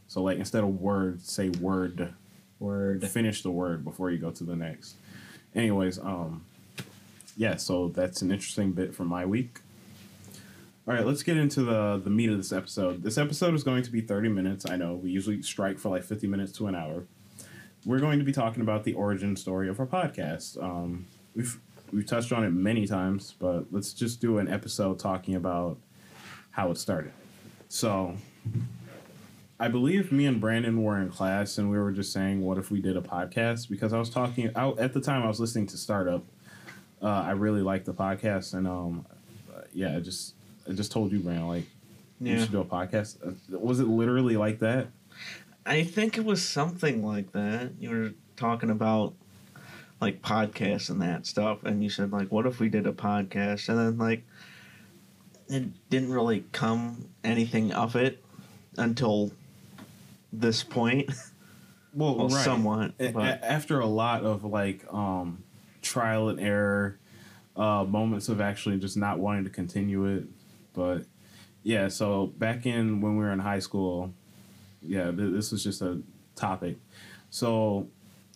So 0.09 0.21
like 0.21 0.39
instead 0.39 0.65
of 0.65 0.81
word, 0.81 1.23
say 1.23 1.50
word. 1.50 2.12
word. 2.59 3.09
Finish 3.09 3.45
the 3.45 3.53
word 3.53 3.85
before 3.85 4.11
you 4.11 4.19
go 4.19 4.33
to 4.33 4.43
the 4.43 4.57
next. 4.57 4.97
Anyways, 5.55 6.00
um, 6.00 6.45
yeah. 7.41 7.57
So 7.57 7.89
that's 7.89 8.21
an 8.21 8.31
interesting 8.31 8.73
bit 8.73 8.95
from 8.95 9.09
my 9.09 9.25
week. 9.25 9.61
All 10.87 10.93
right, 10.93 11.07
let's 11.07 11.23
get 11.23 11.39
into 11.39 11.63
the 11.63 11.99
the 12.05 12.11
meat 12.11 12.29
of 12.29 12.37
this 12.37 12.53
episode. 12.53 13.03
This 13.03 13.17
episode 13.17 13.55
is 13.55 13.65
going 13.65 13.83
to 13.83 13.91
be 13.91 14.03
30 14.03 14.29
minutes. 14.29 14.69
I 14.69 14.77
know 14.77 14.95
we 14.95 15.11
usually 15.11 15.41
strike 15.41 15.79
for 15.79 15.89
like 15.89 16.05
50 16.05 16.27
minutes 16.27 16.53
to 16.59 16.67
an 16.67 16.75
hour. 16.75 17.07
We're 17.87 17.99
going 17.99 18.19
to 18.19 18.27
be 18.27 18.33
talking 18.33 18.61
about 18.61 18.85
the 18.85 18.93
origin 18.93 19.37
story 19.37 19.71
of 19.71 19.81
our 19.81 19.87
podcast. 19.87 20.63
Um, 20.63 21.07
we've 21.35 21.59
we've 21.91 22.05
touched 22.05 22.31
on 22.31 22.45
it 22.45 22.51
many 22.51 22.87
times, 22.87 23.35
but 23.39 23.73
let's 23.73 23.95
just 23.95 24.21
do 24.21 24.37
an 24.37 24.47
episode 24.47 24.99
talking 24.99 25.35
about 25.35 25.79
how 26.51 26.71
it 26.71 26.77
started. 26.77 27.13
So, 27.71 28.17
I 29.59 29.69
believe 29.69 30.13
me 30.13 30.27
and 30.27 30.43
Brandon 30.43 30.83
were 30.83 31.01
in 31.01 31.09
class 31.09 31.57
and 31.57 31.71
we 31.71 31.79
were 31.79 31.93
just 31.93 32.13
saying, 32.13 32.43
what 32.43 32.59
if 32.59 32.71
we 32.71 32.83
did 32.83 32.99
a 32.99 33.01
podcast? 33.01 33.71
Because 33.71 33.95
I 33.95 33.99
was 33.99 34.11
talking 34.11 34.51
I, 34.55 34.73
at 34.73 34.93
the 34.93 35.01
time 35.01 35.23
I 35.23 35.29
was 35.29 35.41
listening 35.41 35.69
to 35.69 35.79
Startup. 35.79 36.23
Uh, 37.02 37.07
I 37.09 37.30
really 37.33 37.62
like 37.62 37.85
the 37.85 37.95
podcast, 37.95 38.54
and 38.54 38.66
um, 38.69 39.07
yeah, 39.73 39.97
I 39.97 40.00
just 40.00 40.35
I 40.69 40.73
just 40.73 40.92
told 40.92 41.12
you, 41.12 41.21
Brandon, 41.21 41.49
like 41.49 41.64
Yeah. 42.21 42.38
should 42.42 42.52
do 42.52 42.61
a 42.61 42.64
podcast. 42.64 43.16
Uh, 43.26 43.59
Was 43.59 43.80
it 43.80 43.88
literally 43.88 44.37
like 44.37 44.59
that? 44.61 44.88
I 45.64 45.83
think 45.85 46.19
it 46.19 46.25
was 46.25 46.47
something 46.47 47.04
like 47.04 47.33
that. 47.33 47.73
You 47.78 47.90
were 47.90 48.11
talking 48.37 48.71
about 48.71 49.14
like 50.00 50.21
podcasts 50.23 50.90
and 50.90 51.00
that 51.02 51.26
stuff, 51.26 51.64
and 51.64 51.83
you 51.83 51.90
said 51.90 52.12
like, 52.12 52.30
"What 52.30 52.47
if 52.47 52.61
we 52.61 52.69
did 52.69 52.87
a 52.87 52.92
podcast?" 52.92 53.69
And 53.69 53.78
then 53.78 53.99
like, 53.99 54.23
it 55.49 55.88
didn't 55.90 56.12
really 56.12 56.45
come 56.52 57.09
anything 57.25 57.73
of 57.73 57.97
it 57.97 58.23
until 58.76 59.33
this 60.33 60.62
point. 60.62 61.11
Well, 61.92 62.16
well, 62.16 62.30
somewhat. 62.30 62.92
A- 63.00 63.11
But 63.11 63.42
after 63.42 63.80
a 63.80 63.87
lot 63.87 64.23
of 64.23 64.45
like 64.45 64.85
um, 64.92 65.42
trial 65.83 66.29
and 66.29 66.41
error, 66.41 66.99
uh, 67.57 67.85
moments 67.85 68.29
of 68.29 68.41
actually 68.41 68.79
just 68.79 68.97
not 68.97 69.19
wanting 69.19 69.45
to 69.45 69.51
continue 69.51 70.05
it, 70.07 70.25
but 70.75 71.05
yeah. 71.63 71.89
So 71.89 72.27
back 72.39 72.67
in 72.67 73.01
when 73.01 73.17
we 73.17 73.25
were 73.25 73.33
in 73.33 73.39
high 73.41 73.59
school, 73.59 74.13
yeah, 74.83 75.11
th- 75.11 75.33
this 75.33 75.53
was 75.53 75.63
just 75.63 75.83
a 75.83 76.01
topic. 76.37 76.77
So 77.31 77.89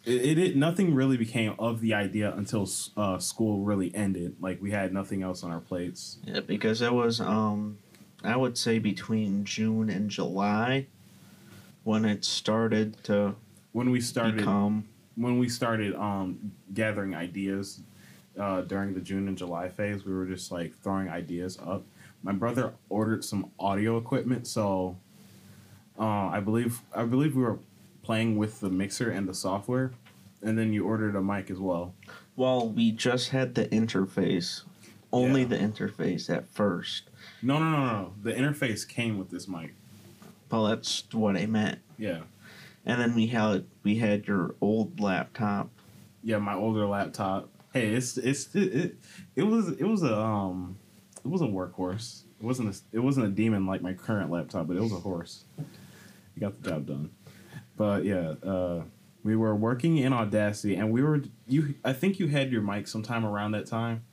it, 0.04 0.38
it, 0.38 0.56
nothing 0.56 0.94
really 0.94 1.16
became 1.16 1.54
of 1.58 1.80
the 1.80 1.94
idea 1.94 2.34
until 2.36 2.68
uh, 2.96 3.18
school 3.18 3.60
really 3.64 3.94
ended. 3.94 4.36
Like 4.40 4.60
we 4.60 4.70
had 4.70 4.92
nothing 4.92 5.22
else 5.22 5.42
on 5.42 5.50
our 5.50 5.60
plates. 5.60 6.18
yeah, 6.24 6.40
because 6.40 6.82
it 6.82 6.92
was 6.92 7.20
um, 7.20 7.78
I 8.22 8.36
would 8.36 8.58
say 8.58 8.78
between 8.78 9.44
June 9.44 9.88
and 9.90 10.10
July 10.10 10.86
when 11.84 12.04
it 12.04 12.24
started 12.24 13.02
to 13.04 13.34
When 13.72 13.90
we 13.90 14.00
started 14.00 14.36
become. 14.36 14.84
when 15.16 15.38
we 15.38 15.48
started 15.48 15.94
um, 15.94 16.52
gathering 16.78 17.14
ideas 17.14 17.80
uh, 18.38 18.62
during 18.62 18.94
the 18.94 19.00
June 19.00 19.28
and 19.28 19.38
July 19.38 19.68
phase, 19.68 20.04
we 20.04 20.12
were 20.12 20.26
just 20.26 20.50
like 20.52 20.74
throwing 20.82 21.08
ideas 21.08 21.58
up. 21.64 21.84
My 22.22 22.32
brother 22.32 22.72
ordered 22.88 23.24
some 23.24 23.50
audio 23.58 23.96
equipment, 23.96 24.46
so 24.46 24.96
uh, 25.98 26.02
I 26.28 26.40
believe 26.40 26.80
I 26.94 27.04
believe 27.04 27.36
we 27.36 27.42
were 27.42 27.58
playing 28.02 28.36
with 28.36 28.60
the 28.60 28.70
mixer 28.70 29.10
and 29.10 29.28
the 29.28 29.34
software, 29.34 29.92
and 30.42 30.58
then 30.58 30.72
you 30.72 30.84
ordered 30.86 31.14
a 31.16 31.22
mic 31.22 31.50
as 31.50 31.58
well. 31.58 31.94
Well, 32.36 32.68
we 32.68 32.90
just 32.90 33.28
had 33.30 33.54
the 33.54 33.66
interface, 33.68 34.62
only 35.12 35.42
Yeah. 35.42 35.48
the 35.48 35.58
interface 35.58 36.28
at 36.28 36.48
first. 36.48 37.04
No, 37.42 37.58
no, 37.58 37.70
no, 37.70 37.86
no. 37.86 38.12
The 38.22 38.32
interface 38.32 38.86
came 38.88 39.18
with 39.18 39.30
this 39.30 39.46
mic. 39.46 39.74
Well, 40.50 40.64
that's 40.64 41.04
what 41.12 41.36
I 41.36 41.46
meant. 41.46 41.78
Yeah, 41.98 42.20
And 42.86 43.00
then 43.00 43.14
we 43.14 43.26
had 43.28 43.64
we 43.82 43.96
had 43.96 44.26
your 44.26 44.54
old 44.60 44.98
laptop. 45.00 45.68
Yeah. 46.24 46.38
My 46.38 46.54
older 46.54 46.86
laptop. 46.86 47.50
Hey, 47.72 47.88
it's 47.88 48.16
it's 48.16 48.54
it, 48.54 48.74
it, 48.74 48.96
it 49.36 49.42
was 49.42 49.68
it 49.68 49.84
was 49.84 50.02
a 50.02 50.18
um 50.18 50.76
it 51.24 51.28
was 51.28 51.42
a 51.42 51.46
workhorse. 51.46 52.22
It 52.40 52.44
wasn't 52.44 52.74
a, 52.74 52.96
it 52.96 53.00
wasn't 53.00 53.26
a 53.26 53.30
demon 53.30 53.66
like 53.66 53.82
my 53.82 53.92
current 53.92 54.30
laptop, 54.30 54.66
but 54.66 54.76
it 54.76 54.82
was 54.82 54.92
a 54.92 54.96
horse. 54.96 55.44
You 55.58 56.40
got 56.40 56.60
the 56.62 56.70
job 56.70 56.86
done. 56.86 57.10
But 57.76 58.04
yeah, 58.04 58.34
uh, 58.42 58.82
we 59.22 59.36
were 59.36 59.54
working 59.54 59.98
in 59.98 60.12
Audacity, 60.12 60.76
and 60.76 60.92
we 60.92 61.02
were 61.02 61.22
you. 61.46 61.74
I 61.84 61.92
think 61.92 62.18
you 62.18 62.28
had 62.28 62.52
your 62.52 62.62
mic 62.62 62.86
sometime 62.86 63.24
around 63.24 63.52
that 63.52 63.66
time, 63.66 64.04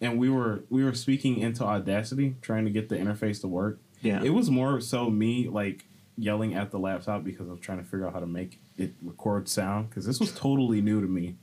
and 0.00 0.18
we 0.18 0.30
were 0.30 0.64
we 0.70 0.84
were 0.84 0.94
speaking 0.94 1.38
into 1.38 1.64
Audacity, 1.64 2.36
trying 2.40 2.64
to 2.64 2.70
get 2.70 2.88
the 2.88 2.96
interface 2.96 3.40
to 3.42 3.48
work. 3.48 3.78
Yeah. 4.00 4.22
It 4.22 4.30
was 4.30 4.50
more 4.50 4.80
so 4.80 5.10
me 5.10 5.48
like 5.48 5.84
yelling 6.18 6.54
at 6.54 6.70
the 6.70 6.78
laptop 6.78 7.24
because 7.24 7.48
I 7.48 7.52
was 7.52 7.60
trying 7.60 7.78
to 7.78 7.84
figure 7.84 8.06
out 8.06 8.12
how 8.12 8.20
to 8.20 8.26
make 8.26 8.60
it 8.76 8.92
record 9.02 9.48
sound 9.48 9.88
because 9.88 10.04
this 10.06 10.20
was 10.20 10.32
totally 10.32 10.80
new 10.80 11.00
to 11.00 11.06
me. 11.06 11.36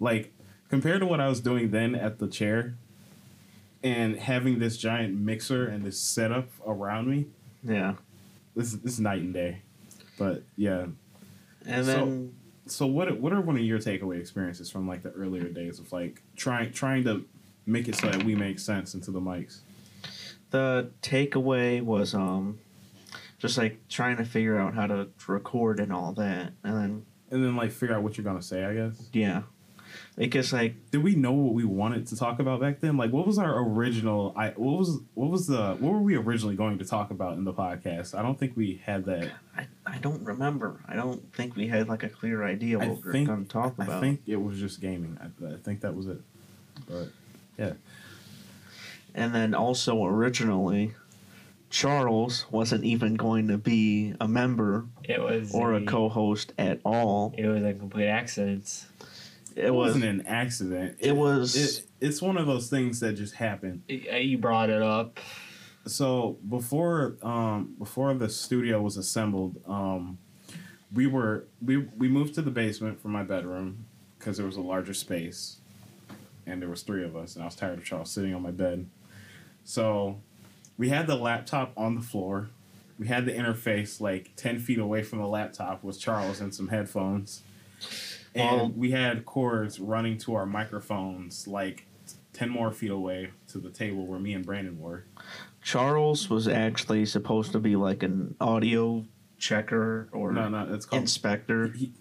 Like 0.00 0.32
compared 0.68 1.00
to 1.00 1.06
what 1.06 1.20
I 1.20 1.28
was 1.28 1.40
doing 1.40 1.70
then 1.70 1.94
at 1.94 2.18
the 2.18 2.26
chair 2.26 2.74
and 3.82 4.16
having 4.18 4.58
this 4.58 4.76
giant 4.76 5.18
mixer 5.18 5.66
and 5.66 5.84
this 5.84 5.98
setup 5.98 6.48
around 6.66 7.08
me, 7.08 7.26
yeah. 7.62 7.94
this 8.56 8.72
is 8.72 8.80
this 8.80 8.94
is 8.94 9.00
night 9.00 9.20
and 9.22 9.34
day. 9.34 9.62
But 10.18 10.42
yeah. 10.56 10.86
And 11.66 11.84
So- 11.86 11.92
then 11.92 12.34
So 12.66 12.86
what 12.86 13.20
what 13.20 13.32
are 13.32 13.40
one 13.40 13.56
of 13.56 13.62
your 13.62 13.78
takeaway 13.78 14.18
experiences 14.20 14.70
from 14.70 14.86
like 14.88 15.02
the 15.02 15.10
earlier 15.10 15.44
days 15.48 15.78
of 15.78 15.92
like 15.92 16.22
trying 16.36 16.72
trying 16.72 17.04
to 17.04 17.24
make 17.66 17.88
it 17.88 17.94
so 17.96 18.08
that 18.08 18.24
we 18.24 18.34
make 18.34 18.58
sense 18.58 18.94
into 18.94 19.10
the 19.10 19.20
mics? 19.20 19.60
the 20.50 20.90
takeaway 21.00 21.80
was 21.82 22.14
um 22.14 22.58
just 23.42 23.58
like 23.58 23.76
trying 23.88 24.16
to 24.16 24.24
figure 24.24 24.56
out 24.56 24.72
how 24.74 24.86
to 24.86 25.08
record 25.26 25.80
and 25.80 25.92
all 25.92 26.12
that. 26.12 26.52
And 26.64 26.74
then 26.76 27.06
And 27.30 27.44
then 27.44 27.56
like 27.56 27.72
figure 27.72 27.94
out 27.94 28.02
what 28.02 28.16
you're 28.16 28.24
gonna 28.24 28.40
say, 28.40 28.64
I 28.64 28.72
guess. 28.74 29.08
yeah. 29.12 29.42
Because 30.16 30.52
like 30.52 30.76
did 30.90 31.02
we 31.02 31.14
know 31.16 31.32
what 31.32 31.52
we 31.52 31.64
wanted 31.64 32.06
to 32.06 32.16
talk 32.16 32.38
about 32.38 32.60
back 32.60 32.80
then? 32.80 32.96
Like, 32.96 33.12
what 33.12 33.26
was 33.26 33.36
our 33.38 33.62
original? 33.68 34.32
I 34.36 34.50
what 34.50 34.78
was 34.78 35.00
what 35.14 35.30
was 35.30 35.46
the 35.48 35.76
what 35.80 35.92
were 35.92 36.00
we 36.00 36.16
originally 36.16 36.54
going 36.54 36.78
to 36.78 36.84
talk 36.84 37.10
about 37.10 37.36
in 37.36 37.44
the 37.44 37.52
podcast? 37.52 38.14
I 38.18 38.22
don't 38.22 38.38
think 38.38 38.56
we 38.56 38.80
had 38.84 39.04
that. 39.06 39.30
I, 39.56 39.66
I 39.84 39.98
don't 39.98 40.22
remember. 40.24 40.80
I 40.88 40.94
don't 40.96 41.34
think 41.34 41.56
we 41.56 41.66
had 41.68 41.88
like 41.88 42.04
a 42.04 42.08
clear 42.08 42.42
idea 42.44 42.78
I 42.78 42.86
what 42.86 43.04
we 43.04 43.20
were 43.20 43.26
going 43.26 43.44
to 43.44 43.50
talk 43.50 43.74
about. 43.74 43.90
I 43.90 44.00
think 44.00 44.20
it 44.26 44.36
was 44.36 44.58
just 44.58 44.80
gaming. 44.80 45.18
I, 45.20 45.54
I 45.54 45.56
think 45.58 45.80
that 45.80 45.94
was 45.94 46.06
it. 46.06 46.20
But 46.88 47.08
yeah, 47.58 47.72
And 49.14 49.34
then 49.34 49.54
also 49.54 50.04
originally, 50.06 50.94
Charles 51.72 52.44
wasn't 52.50 52.84
even 52.84 53.14
going 53.14 53.48
to 53.48 53.56
be 53.56 54.14
a 54.20 54.28
member 54.28 54.84
It 55.04 55.20
was 55.20 55.54
or 55.54 55.72
a 55.74 55.84
co-host 55.84 56.52
at 56.58 56.80
all. 56.84 57.34
It 57.36 57.46
was 57.48 57.64
a 57.64 57.72
complete 57.72 58.08
accident. 58.08 58.84
It, 59.56 59.64
it 59.66 59.70
was 59.74 59.94
wasn't 59.94 60.04
an 60.04 60.26
accident. 60.26 60.98
it 61.00 61.16
was 61.16 61.56
It, 61.56 61.86
it's 62.06 62.20
one 62.20 62.36
of 62.36 62.46
those 62.46 62.68
things 62.68 63.00
that 63.00 63.14
just 63.14 63.34
happened. 63.34 63.82
Y- 63.88 64.18
You 64.18 64.36
brought 64.36 64.68
it 64.68 64.82
up. 64.82 65.18
so 65.86 66.36
before 66.48 67.16
um 67.22 67.74
before 67.78 68.12
the 68.14 68.28
studio 68.28 68.80
was 68.82 68.96
assembled 68.98 69.56
um 69.66 70.18
we 70.92 71.06
were 71.06 71.46
we 71.62 71.78
we 71.96 72.06
moved 72.06 72.34
to 72.34 72.42
the 72.42 72.50
basement 72.50 73.00
from 73.00 73.12
my 73.12 73.22
bedroom 73.22 73.86
because 74.18 74.36
there 74.36 74.46
was 74.46 74.56
a 74.56 74.60
larger 74.60 74.94
space 74.94 75.56
and 76.46 76.60
there 76.62 76.68
was 76.68 76.82
three 76.82 77.02
of 77.02 77.16
us 77.16 77.34
and 77.34 77.42
i 77.42 77.46
was 77.46 77.56
tired 77.56 77.78
of 77.78 77.84
charles 77.84 78.10
sitting 78.12 78.32
on 78.34 78.42
my 78.42 78.50
bed 78.52 78.86
so 79.64 80.20
we 80.82 80.88
had 80.88 81.06
the 81.06 81.14
laptop 81.14 81.72
on 81.76 81.94
the 81.94 82.00
floor 82.00 82.48
we 82.98 83.06
had 83.06 83.24
the 83.24 83.30
interface 83.32 84.00
like 84.00 84.32
10 84.34 84.58
feet 84.58 84.78
away 84.80 85.00
from 85.04 85.20
the 85.20 85.26
laptop 85.28 85.84
was 85.84 85.96
charles 85.96 86.40
and 86.40 86.52
some 86.52 86.68
headphones 86.68 87.42
and 88.34 88.56
Well- 88.56 88.72
we 88.74 88.90
had 88.90 89.24
cords 89.24 89.78
running 89.78 90.18
to 90.18 90.34
our 90.34 90.44
microphones 90.46 91.46
like 91.46 91.86
10 92.32 92.48
more 92.48 92.72
feet 92.72 92.90
away 92.90 93.30
to 93.52 93.58
the 93.58 93.70
table 93.70 94.06
where 94.06 94.18
me 94.18 94.32
and 94.34 94.44
brandon 94.44 94.80
were 94.80 95.04
Charles 95.62 96.28
was 96.28 96.48
actually 96.48 97.06
supposed 97.06 97.52
to 97.52 97.60
be 97.60 97.76
like 97.76 98.02
an 98.02 98.34
audio 98.40 99.04
checker 99.38 100.08
or 100.10 100.32
No, 100.32 100.48
no, 100.48 100.74
it's 100.74 100.86
called. 100.86 101.02
inspector. 101.02 101.68
He- 101.76 101.92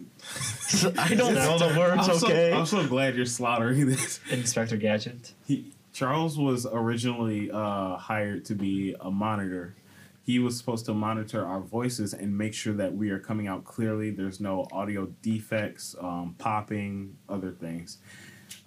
I 0.98 1.14
don't 1.14 1.36
know 1.36 1.60
the 1.60 1.68
words. 1.80 2.10
I'm 2.10 2.18
so, 2.18 2.28
okay. 2.28 2.52
I'm 2.54 2.66
so 2.66 2.88
glad 2.88 3.16
you're 3.16 3.26
slaughtering 3.28 3.86
this. 3.88 4.20
Inspector 4.32 4.76
Gadget. 4.78 5.34
He, 5.46 5.74
Charles 5.94 6.38
was 6.38 6.66
originally 6.66 7.52
uh, 7.52 7.98
hired 7.98 8.46
to 8.46 8.56
be 8.56 8.96
a 9.00 9.12
monitor. 9.12 9.76
He 10.24 10.40
was 10.40 10.58
supposed 10.58 10.86
to 10.86 10.94
monitor 10.94 11.46
our 11.46 11.60
voices 11.60 12.14
and 12.14 12.38
make 12.38 12.54
sure 12.54 12.74
that 12.74 12.94
we 12.94 13.10
are 13.10 13.20
coming 13.20 13.48
out 13.48 13.66
clearly. 13.66 14.12
There's 14.12 14.40
no 14.40 14.68
audio 14.72 15.08
defects, 15.22 15.96
um, 16.00 16.36
popping, 16.38 17.18
other 17.28 17.52
things. 17.52 17.98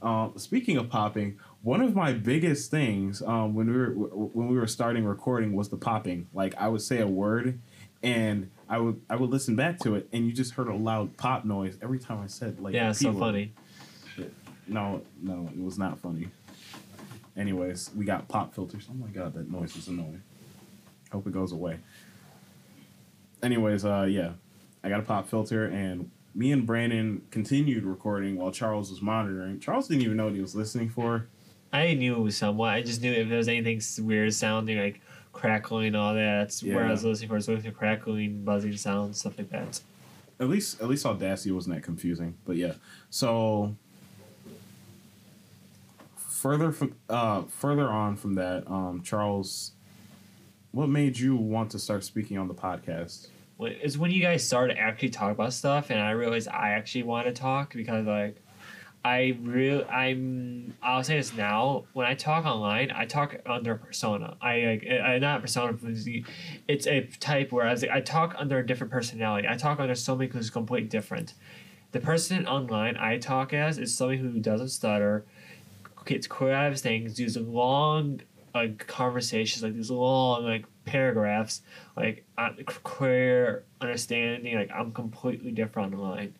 Uh, 0.02 0.30
speaking 0.36 0.76
of 0.76 0.90
popping, 0.90 1.38
one 1.62 1.80
of 1.80 1.94
my 1.94 2.12
biggest 2.12 2.70
things 2.70 3.22
um, 3.22 3.54
when 3.54 3.70
we 3.70 3.76
were 3.76 3.90
when 3.92 4.48
we 4.48 4.56
were 4.56 4.66
starting 4.66 5.04
recording 5.04 5.54
was 5.54 5.68
the 5.68 5.76
popping. 5.76 6.26
Like 6.34 6.54
I 6.56 6.68
would 6.68 6.82
say 6.82 7.00
a 7.00 7.06
word, 7.06 7.60
and 8.02 8.50
I 8.68 8.78
would 8.78 9.00
I 9.08 9.16
would 9.16 9.30
listen 9.30 9.56
back 9.56 9.78
to 9.80 9.94
it, 9.94 10.08
and 10.12 10.26
you 10.26 10.32
just 10.32 10.54
heard 10.54 10.68
a 10.68 10.74
loud 10.74 11.16
pop 11.16 11.44
noise 11.44 11.78
every 11.80 11.98
time 11.98 12.20
I 12.20 12.26
said 12.26 12.60
like 12.60 12.74
yeah, 12.74 12.92
so 12.92 13.12
funny. 13.14 13.52
No, 14.66 15.02
no, 15.22 15.48
it 15.54 15.62
was 15.62 15.78
not 15.78 15.98
funny. 16.00 16.28
Anyways, 17.36 17.90
we 17.96 18.04
got 18.04 18.28
pop 18.28 18.54
filters. 18.54 18.86
Oh 18.90 18.94
my 18.94 19.08
god, 19.08 19.34
that 19.34 19.50
noise 19.50 19.76
is 19.76 19.88
annoying. 19.88 20.22
Hope 21.10 21.26
it 21.26 21.32
goes 21.32 21.52
away. 21.52 21.78
Anyways, 23.42 23.84
uh, 23.84 24.06
yeah, 24.08 24.32
I 24.82 24.88
got 24.88 25.00
a 25.00 25.02
pop 25.02 25.28
filter, 25.28 25.66
and 25.66 26.10
me 26.34 26.52
and 26.52 26.66
Brandon 26.66 27.22
continued 27.30 27.84
recording 27.84 28.36
while 28.36 28.50
Charles 28.50 28.90
was 28.90 29.02
monitoring. 29.02 29.60
Charles 29.60 29.88
didn't 29.88 30.02
even 30.02 30.16
know 30.16 30.24
what 30.24 30.34
he 30.34 30.40
was 30.40 30.54
listening 30.54 30.88
for. 30.88 31.26
I 31.72 31.94
knew 31.94 32.14
it 32.14 32.20
was 32.20 32.36
somewhat. 32.36 32.74
I 32.74 32.82
just 32.82 33.02
knew 33.02 33.12
if 33.12 33.28
there 33.28 33.38
was 33.38 33.48
anything 33.48 33.80
weird 34.04 34.32
sounding, 34.32 34.78
like 34.78 35.00
crackling, 35.32 35.94
all 35.94 36.14
that. 36.14 36.40
That's 36.40 36.62
where 36.62 36.84
I 36.84 36.90
was 36.90 37.04
listening 37.04 37.28
for. 37.28 37.40
So 37.40 37.54
with 37.54 37.76
crackling, 37.76 38.44
buzzing 38.44 38.76
sounds, 38.76 39.20
stuff 39.20 39.36
like 39.38 39.50
that. 39.50 39.80
At 40.38 40.48
least, 40.48 40.80
at 40.80 40.88
least 40.88 41.04
Audacity 41.04 41.50
wasn't 41.50 41.74
that 41.74 41.82
confusing. 41.82 42.36
But 42.44 42.56
yeah, 42.56 42.74
so 43.10 43.76
further 46.44 46.70
from 46.72 46.94
uh 47.08 47.42
further 47.44 47.88
on 47.88 48.16
from 48.16 48.34
that, 48.34 48.70
um, 48.70 49.00
Charles, 49.02 49.72
what 50.72 50.90
made 50.90 51.18
you 51.18 51.34
want 51.36 51.70
to 51.70 51.78
start 51.78 52.04
speaking 52.04 52.36
on 52.36 52.48
the 52.48 52.54
podcast? 52.54 53.28
When- 53.56 53.72
It's 53.80 53.96
when 53.96 54.10
you 54.10 54.20
guys 54.20 54.46
started 54.46 54.76
actually 54.76 55.08
talk 55.08 55.32
about 55.32 55.54
stuff, 55.54 55.88
and 55.88 55.98
I 55.98 56.10
realized 56.10 56.48
I 56.48 56.70
actually 56.72 57.04
want 57.04 57.26
to 57.26 57.32
talk 57.32 57.72
because 57.74 58.06
like. 58.06 58.36
I 59.06 59.36
real 59.42 59.84
I'm 59.90 60.72
I'll 60.82 61.04
say 61.04 61.18
this 61.18 61.34
now. 61.36 61.84
When 61.92 62.06
I 62.06 62.14
talk 62.14 62.46
online, 62.46 62.90
I 62.90 63.04
talk 63.04 63.36
under 63.44 63.74
persona. 63.74 64.38
I 64.40 64.54
like 64.60 64.82
I 64.90 65.18
not 65.18 65.42
persona. 65.42 65.76
It's 66.66 66.86
a 66.86 67.02
type 67.20 67.52
where 67.52 67.66
I, 67.66 67.72
was, 67.72 67.84
I 67.84 68.00
talk 68.00 68.34
under 68.38 68.58
a 68.60 68.66
different 68.66 68.90
personality. 68.90 69.46
I 69.46 69.56
talk 69.56 69.78
under 69.78 69.94
somebody 69.94 70.30
who's 70.30 70.48
completely 70.48 70.88
different. 70.88 71.34
The 71.92 72.00
person 72.00 72.46
online 72.46 72.96
I 72.96 73.18
talk 73.18 73.52
as 73.52 73.76
is 73.76 73.94
somebody 73.94 74.20
who 74.20 74.40
doesn't 74.40 74.70
stutter, 74.70 75.26
out 76.10 76.72
of 76.72 76.80
things, 76.80 77.14
does 77.14 77.36
long 77.36 78.20
like 78.54 78.86
conversations, 78.86 79.62
like 79.62 79.74
these 79.74 79.90
long 79.90 80.44
like 80.44 80.64
paragraphs, 80.84 81.62
like 81.96 82.24
uh, 82.38 82.50
clear 82.66 83.64
understanding. 83.80 84.56
Like 84.56 84.70
I'm 84.70 84.92
completely 84.92 85.50
different 85.50 85.94
online 85.94 86.34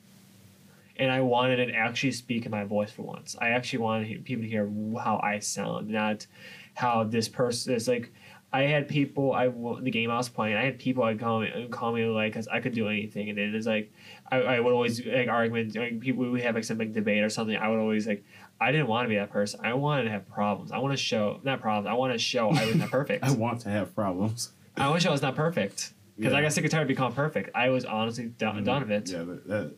and 0.97 1.11
I 1.11 1.21
wanted 1.21 1.57
to 1.67 1.75
actually 1.75 2.13
speak 2.13 2.45
in 2.45 2.51
my 2.51 2.65
voice 2.65 2.91
for 2.91 3.03
once. 3.03 3.37
I 3.41 3.51
actually 3.51 3.81
wanted 3.81 4.25
people 4.25 4.45
to 4.45 4.49
hear 4.49 4.71
how 5.03 5.21
I 5.23 5.41
sound, 5.41 5.89
not 5.89 6.27
how 6.75 7.05
this 7.05 7.29
person 7.29 7.75
is 7.75 7.89
like. 7.89 8.13
I 8.53 8.67
had 8.67 8.87
people 8.87 9.33
I 9.33 9.49
the 9.49 9.91
game 9.91 10.13
I 10.13 10.17
was 10.17 10.29
playing. 10.29 10.55
I 10.55 10.65
had 10.65 10.79
people 10.79 11.03
I'd 11.03 11.19
call 11.19 11.41
me 11.41 11.67
call 11.73 11.93
me 11.93 12.05
like 12.05 12.33
because 12.33 12.47
I 12.47 12.61
could 12.61 12.73
do 12.73 12.89
anything, 12.89 13.29
and 13.29 13.37
then 13.37 13.53
it's 13.53 13.67
like 13.67 13.93
I, 14.31 14.37
I 14.43 14.61
would 14.61 14.73
always 14.73 15.05
like 15.05 15.27
argument 15.27 15.75
like 15.75 15.99
people 15.99 16.31
we 16.31 16.41
have 16.43 16.55
like 16.55 16.63
some 16.63 16.79
big 16.79 16.93
debate 16.93 17.25
or 17.25 17.31
something. 17.31 17.57
I 17.57 17.69
would 17.69 17.81
always 17.81 18.07
like 18.07 18.25
I 18.65 18.73
didn't 18.73 18.87
want 18.87 19.05
to 19.05 19.09
be 19.11 19.17
that 19.17 19.31
person. 19.31 19.61
I 19.63 19.75
wanted 19.75 20.05
to 20.05 20.11
have 20.11 20.29
problems. 20.29 20.73
I 20.73 20.79
want 20.79 20.93
to 20.93 20.97
show 20.97 21.41
not 21.43 21.61
problems. 21.61 21.87
I 21.87 21.93
want 21.95 22.13
to 22.13 22.19
show 22.19 22.51
I 22.51 22.65
was 22.65 22.75
not 22.77 22.91
perfect. 22.99 23.23
I 23.23 23.31
want 23.31 23.61
to 23.63 23.69
have 23.69 23.95
problems. 23.95 24.53
I 24.77 24.89
want 24.89 25.01
to 25.01 25.05
show 25.05 25.11
I 25.11 25.13
was 25.13 25.23
not 25.23 25.37
perfect 25.37 25.93
because 26.17 26.33
Yeah. 26.33 26.39
I 26.39 26.43
got 26.43 26.53
sick 26.53 26.65
and 26.65 26.71
tired 26.71 26.83
of 26.83 26.89
becoming 26.89 27.13
perfect. 27.15 27.51
I 27.55 27.69
was 27.69 27.85
honestly 27.85 28.27
done, 28.27 28.57
mm, 28.57 28.65
done 28.65 28.83
of 28.83 28.91
it. 28.91 29.11
Yeah, 29.11 29.23
but 29.23 29.47
that, 29.49 29.75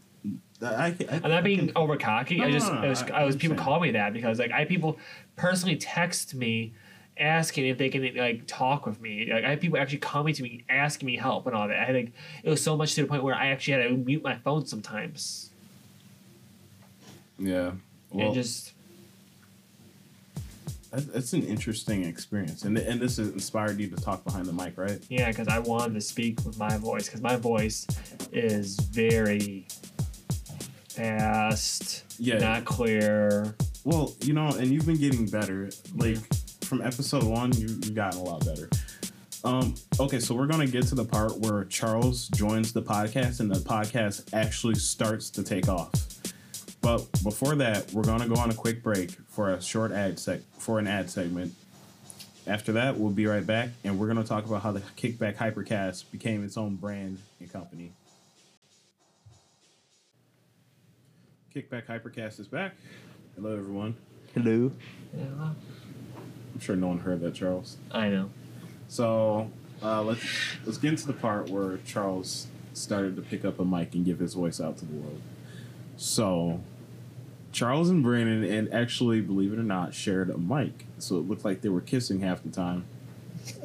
I, 0.62 0.87
I, 0.87 1.21
I'm 1.25 1.31
not 1.31 1.45
being 1.45 1.73
over 1.76 1.97
cocky. 1.97 2.43
I 2.43 2.50
just, 2.50 2.73
no, 2.73 2.81
no, 2.81 2.87
I 2.87 2.88
was, 2.88 3.02
I- 3.02 3.09
I, 3.09 3.25
was 3.25 3.37
people 3.37 3.57
call 3.57 3.81
me 3.81 3.90
that 3.93 4.12
because 4.12 4.38
like 4.38 4.52
I 4.52 4.61
had 4.61 4.69
people 4.69 4.99
personally 5.37 5.76
text 5.76 6.35
me 6.35 6.73
asking 7.19 7.66
if 7.66 7.78
they 7.78 7.88
can 7.88 8.14
like 8.16 8.47
talk 8.47 8.87
with 8.87 9.00
me. 9.00 9.28
Like 9.33 9.45
I 9.45 9.50
had 9.50 9.61
people 9.61 9.78
actually 9.78 9.99
coming 9.99 10.33
to 10.35 10.43
me 10.43 10.64
asking 10.69 11.07
me 11.07 11.16
help 11.16 11.47
and 11.47 11.55
all 11.57 11.66
that. 11.69 11.78
I 11.78 11.85
had 11.85 11.95
like 11.95 12.12
it 12.45 12.50
was 12.50 12.62
so 12.62 12.76
much 12.76 12.95
to 12.95 13.02
the 13.02 13.09
point 13.09 13.23
where 13.25 13.35
I 13.35 13.49
actually 13.49 13.83
had 13.83 13.88
to 13.88 13.97
mute 13.97 14.23
my 14.23 14.37
phone 14.37 14.64
sometimes 14.66 15.50
yeah. 17.38 17.73
Well, 18.11 18.26
and 18.26 18.35
just 18.35 18.73
that's 21.00 21.33
an 21.33 21.43
interesting 21.43 22.05
experience, 22.05 22.62
and 22.65 22.76
and 22.79 23.00
this 23.00 23.17
has 23.19 23.29
inspired 23.31 23.79
you 23.81 23.88
to 23.88 23.97
talk 23.97 24.25
behind 24.25 24.47
the 24.47 24.53
mic, 24.53 24.76
right? 24.79 24.99
yeah, 25.09 25.29
because 25.29 25.49
I 25.49 25.59
wanted 25.59 25.95
to 25.95 26.00
speak 26.00 26.45
with 26.45 26.59
my 26.59 26.76
voice 26.79 27.07
because 27.07 27.21
my 27.23 27.37
voice 27.37 27.87
is 28.33 28.76
very 28.81 29.67
fast, 30.88 32.05
Yeah. 32.19 32.38
not 32.38 32.65
clear. 32.65 33.55
Well, 33.85 34.15
you 34.23 34.33
know, 34.33 34.49
and 34.49 34.69
you've 34.73 34.87
been 34.87 34.99
getting 34.99 35.26
better. 35.26 35.71
Like 35.95 36.19
from 36.65 36.83
episode 36.83 37.23
one, 37.25 37.53
you, 37.57 37.69
you've 37.69 37.95
gotten 37.95 38.21
a 38.21 38.25
lot 38.25 38.45
better. 38.45 38.69
Um, 39.45 39.75
okay, 40.00 40.19
so 40.19 40.35
we're 40.35 40.47
gonna 40.49 40.67
get 40.67 40.87
to 40.88 40.95
the 40.97 41.05
part 41.05 41.38
where 41.38 41.65
Charles 41.67 42.29
joins 42.29 42.73
the 42.73 42.83
podcast 42.83 43.38
and 43.41 43.49
the 43.50 43.61
podcast 43.61 44.35
actually 44.35 44.75
starts 44.75 45.31
to 45.31 45.43
take 45.43 45.69
off. 45.69 45.93
But 46.87 47.11
before 47.25 47.57
that, 47.57 47.93
we're 47.93 48.05
gonna 48.05 48.28
go 48.28 48.37
on 48.37 48.49
a 48.49 48.55
quick 48.55 48.81
break 48.81 49.11
for 49.26 49.52
a 49.52 49.61
short 49.61 49.90
ad 49.90 50.21
sec 50.21 50.38
for 50.57 50.78
an 50.78 50.87
ad 50.87 51.11
segment. 51.11 51.52
After 52.47 52.71
that, 52.75 52.97
we'll 52.97 53.11
be 53.11 53.26
right 53.26 53.44
back, 53.44 53.70
and 53.83 53.99
we're 53.99 54.07
gonna 54.07 54.22
talk 54.22 54.46
about 54.46 54.62
how 54.62 54.70
the 54.70 54.79
Kickback 54.96 55.35
Hypercast 55.35 56.12
became 56.12 56.44
its 56.44 56.57
own 56.57 56.77
brand 56.77 57.18
and 57.40 57.53
company. 57.53 57.90
Kickback 61.53 61.87
Hypercast 61.87 62.38
is 62.38 62.46
back. 62.46 62.77
Hello, 63.35 63.57
everyone. 63.57 63.96
Hello. 64.33 64.70
Yeah, 65.12 65.25
I'm 65.25 66.61
sure 66.61 66.77
no 66.77 66.87
one 66.87 67.01
heard 67.01 67.20
that, 67.22 67.35
Charles. 67.35 67.79
I 67.90 68.11
know. 68.11 68.31
So 68.87 69.51
uh, 69.83 70.05
let's 70.05 70.25
let's 70.64 70.79
get 70.79 70.90
into 70.90 71.09
the 71.09 71.14
part 71.14 71.51
where 71.51 71.79
Charles 71.79 72.46
started 72.75 73.16
to 73.16 73.22
pick 73.22 73.44
up 73.44 73.59
a 73.59 73.64
mic 73.64 73.92
and 73.96 74.05
give 74.05 74.20
his 74.20 74.35
voice 74.35 74.61
out 74.61 74.79
to 74.79 74.85
the 74.85 74.94
world. 74.94 75.20
So 75.96 76.61
Charles 77.57 77.88
and 77.88 78.03
Brandon, 78.03 78.45
and 78.45 78.71
actually, 78.71 79.23
believe 79.23 79.51
it 79.51 79.59
or 79.59 79.62
not, 79.62 79.95
shared 79.95 80.29
a 80.29 80.37
mic. 80.37 80.85
So 80.99 81.16
it 81.16 81.27
looked 81.27 81.42
like 81.42 81.62
they 81.62 81.71
were 81.71 81.81
kissing 81.81 82.21
half 82.21 82.42
the 82.42 82.51
time. 82.51 82.85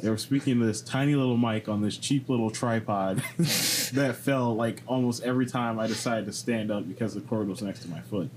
They 0.02 0.10
were 0.10 0.18
speaking 0.18 0.60
to 0.60 0.66
this 0.66 0.82
tiny 0.82 1.14
little 1.14 1.36
mic 1.36 1.68
on 1.68 1.82
this 1.82 1.98
cheap 1.98 2.30
little 2.30 2.50
tripod 2.50 3.18
that 3.38 4.16
fell 4.18 4.56
like 4.56 4.82
almost 4.88 5.24
every 5.24 5.46
time 5.46 5.78
I 5.78 5.88
decided 5.88 6.26
to 6.28 6.32
stand 6.32 6.72
up 6.72 6.88
because 6.88 7.16
the 7.16 7.20
cord 7.20 7.50
was 7.50 7.62
next 7.62 7.82
to 7.82 7.90
my 7.90 8.00
foot. 8.00 8.30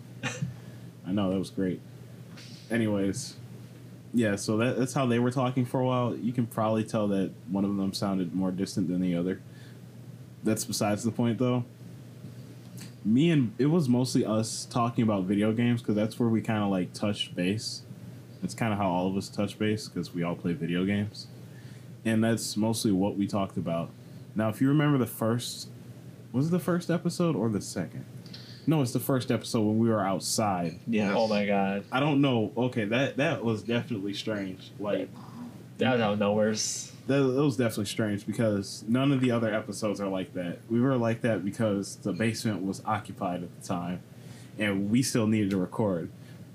I 1.06 1.12
know 1.12 1.30
that 1.30 1.38
was 1.38 1.50
great. 1.50 1.80
Anyways, 2.68 3.36
yeah, 4.12 4.34
so 4.34 4.56
that, 4.56 4.76
that's 4.76 4.94
how 4.94 5.06
they 5.06 5.20
were 5.20 5.30
talking 5.30 5.64
for 5.64 5.78
a 5.78 5.86
while. 5.86 6.16
You 6.16 6.32
can 6.32 6.48
probably 6.48 6.82
tell 6.82 7.06
that 7.08 7.30
one 7.48 7.64
of 7.64 7.76
them 7.76 7.92
sounded 7.92 8.34
more 8.34 8.50
distant 8.50 8.88
than 8.88 9.00
the 9.00 9.14
other. 9.14 9.40
That's 10.42 10.64
besides 10.64 11.04
the 11.04 11.12
point, 11.12 11.38
though. 11.38 11.64
Me 13.04 13.30
and 13.30 13.52
it 13.58 13.66
was 13.66 13.88
mostly 13.88 14.24
us 14.24 14.64
talking 14.64 15.02
about 15.04 15.24
video 15.24 15.52
games 15.52 15.82
because 15.82 15.94
that's 15.94 16.18
where 16.18 16.28
we 16.28 16.40
kind 16.40 16.62
of 16.62 16.70
like 16.70 16.92
touched 16.94 17.34
base. 17.34 17.82
That's 18.40 18.54
kind 18.54 18.72
of 18.72 18.78
how 18.78 18.88
all 18.88 19.08
of 19.08 19.16
us 19.16 19.28
touch 19.28 19.58
base 19.58 19.88
because 19.88 20.14
we 20.14 20.22
all 20.22 20.34
play 20.34 20.52
video 20.52 20.84
games, 20.84 21.26
and 22.04 22.22
that's 22.22 22.56
mostly 22.56 22.92
what 22.92 23.16
we 23.16 23.26
talked 23.26 23.56
about. 23.56 23.90
Now, 24.34 24.48
if 24.48 24.60
you 24.60 24.68
remember 24.68 24.98
the 24.98 25.06
first, 25.06 25.68
was 26.32 26.48
it 26.48 26.50
the 26.50 26.58
first 26.58 26.90
episode 26.90 27.36
or 27.36 27.48
the 27.48 27.60
second? 27.60 28.04
No, 28.66 28.80
it's 28.80 28.92
the 28.92 29.00
first 29.00 29.30
episode 29.30 29.62
when 29.62 29.78
we 29.78 29.88
were 29.88 30.00
outside. 30.00 30.78
Yeah. 30.86 31.14
Oh 31.14 31.28
my 31.28 31.46
god, 31.46 31.84
I 31.92 32.00
don't 32.00 32.20
know. 32.20 32.52
Okay, 32.56 32.86
that 32.86 33.18
that 33.18 33.44
was 33.44 33.62
definitely 33.62 34.14
strange. 34.14 34.72
Like 34.78 35.10
that 35.78 35.92
was 35.92 36.00
out 36.00 36.12
of 36.14 36.18
nowhere's. 36.18 36.92
that, 37.06 37.18
that 37.20 37.42
was 37.42 37.56
definitely 37.56 37.86
strange 37.86 38.26
because 38.26 38.84
none 38.88 39.12
of 39.12 39.20
the 39.20 39.30
other 39.30 39.52
episodes 39.52 40.00
are 40.00 40.08
like 40.08 40.34
that. 40.34 40.58
We 40.70 40.80
were 40.80 40.96
like 40.96 41.20
that 41.22 41.44
because 41.44 41.96
the 41.96 42.12
basement 42.12 42.64
was 42.64 42.82
occupied 42.84 43.42
at 43.42 43.60
the 43.60 43.66
time, 43.66 44.00
and 44.58 44.90
we 44.90 45.02
still 45.02 45.26
needed 45.26 45.50
to 45.50 45.56
record, 45.56 46.10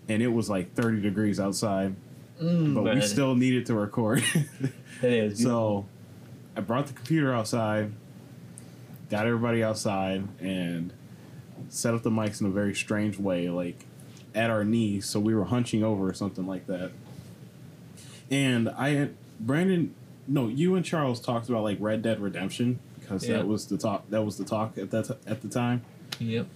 and 0.07 0.21
it 0.21 0.29
was 0.29 0.49
like 0.49 0.73
thirty 0.73 1.01
degrees 1.01 1.39
outside, 1.39 1.95
mm, 2.41 2.73
but 2.73 2.95
we 2.95 3.01
still 3.01 3.35
needed 3.35 3.65
to 3.67 3.75
record. 3.75 4.23
It 5.01 5.13
is. 5.13 5.41
so, 5.41 5.85
I 6.57 6.59
brought 6.61 6.87
the 6.87 6.93
computer 6.93 7.33
outside, 7.33 7.93
got 9.09 9.25
everybody 9.25 9.63
outside, 9.63 10.27
and 10.41 10.91
set 11.69 11.93
up 11.93 12.03
the 12.03 12.09
mics 12.09 12.41
in 12.41 12.47
a 12.47 12.49
very 12.49 12.75
strange 12.75 13.17
way, 13.17 13.49
like 13.49 13.85
at 14.35 14.49
our 14.49 14.65
knees, 14.65 15.05
so 15.05 15.19
we 15.19 15.33
were 15.33 15.45
hunching 15.45 15.83
over 15.85 16.09
or 16.09 16.13
something 16.13 16.45
like 16.45 16.67
that. 16.67 16.91
And 18.31 18.69
I, 18.69 19.09
Brandon, 19.39 19.93
no, 20.27 20.47
you 20.47 20.75
and 20.75 20.85
Charles 20.85 21.19
talked 21.19 21.49
about 21.49 21.63
like 21.63 21.77
Red 21.79 22.01
Dead 22.01 22.19
Redemption 22.19 22.79
because 22.99 23.27
Yeah. 23.27 23.37
that 23.37 23.47
was 23.47 23.65
the 23.67 23.77
talk. 23.77 24.09
That 24.09 24.23
was 24.23 24.37
the 24.37 24.45
talk 24.45 24.77
at 24.77 24.91
that 24.91 25.17
at 25.25 25.41
the 25.41 25.47
time. 25.49 25.81
Yep. 26.19 26.47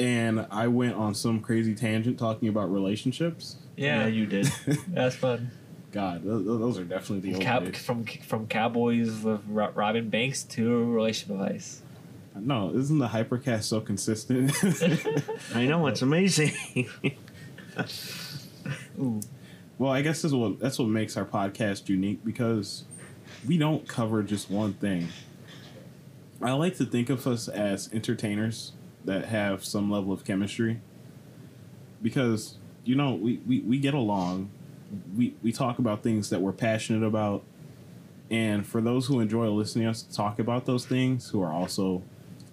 And 0.00 0.46
I 0.50 0.68
went 0.68 0.94
on 0.94 1.14
some 1.14 1.40
crazy 1.40 1.74
tangent 1.74 2.18
talking 2.18 2.48
about 2.48 2.72
relationships. 2.72 3.56
Yeah, 3.76 4.06
you 4.06 4.26
did. 4.26 4.46
that's 4.88 5.14
fun. 5.16 5.50
God, 5.92 6.24
those, 6.24 6.44
those 6.46 6.78
are 6.78 6.84
definitely 6.84 7.30
the 7.30 7.34
old 7.36 7.44
Cow- 7.44 7.70
from 7.72 8.04
from 8.04 8.46
Cowboys 8.46 9.22
with 9.22 9.42
Ro- 9.46 9.70
Robin 9.74 10.08
Banks 10.08 10.42
to 10.44 10.84
relationship 10.92 11.38
advice. 11.40 11.82
No, 12.34 12.72
isn't 12.74 12.98
the 12.98 13.08
hypercast 13.08 13.64
so 13.64 13.80
consistent? 13.82 14.52
I 15.54 15.66
know 15.66 15.86
it's 15.86 16.00
amazing. 16.00 16.54
Ooh. 18.98 19.20
Well, 19.82 19.90
I 19.90 20.00
guess 20.00 20.22
that's 20.22 20.32
what 20.32 20.60
that's 20.60 20.78
what 20.78 20.86
makes 20.86 21.16
our 21.16 21.24
podcast 21.24 21.88
unique 21.88 22.24
because 22.24 22.84
we 23.44 23.58
don't 23.58 23.88
cover 23.88 24.22
just 24.22 24.48
one 24.48 24.74
thing. 24.74 25.08
I 26.40 26.52
like 26.52 26.76
to 26.76 26.84
think 26.84 27.10
of 27.10 27.26
us 27.26 27.48
as 27.48 27.92
entertainers 27.92 28.74
that 29.04 29.24
have 29.24 29.64
some 29.64 29.90
level 29.90 30.12
of 30.12 30.24
chemistry 30.24 30.80
because 32.00 32.58
you 32.84 32.94
know 32.94 33.14
we, 33.14 33.40
we, 33.44 33.58
we 33.58 33.78
get 33.80 33.92
along. 33.92 34.50
We, 35.16 35.34
we 35.42 35.50
talk 35.50 35.80
about 35.80 36.04
things 36.04 36.30
that 36.30 36.40
we're 36.40 36.52
passionate 36.52 37.04
about. 37.04 37.42
And 38.30 38.64
for 38.64 38.80
those 38.80 39.06
who 39.06 39.18
enjoy 39.18 39.48
listening 39.48 39.86
to 39.86 39.90
us 39.90 40.02
talk 40.02 40.38
about 40.38 40.64
those 40.64 40.86
things 40.86 41.30
who 41.30 41.42
are 41.42 41.52
also 41.52 42.04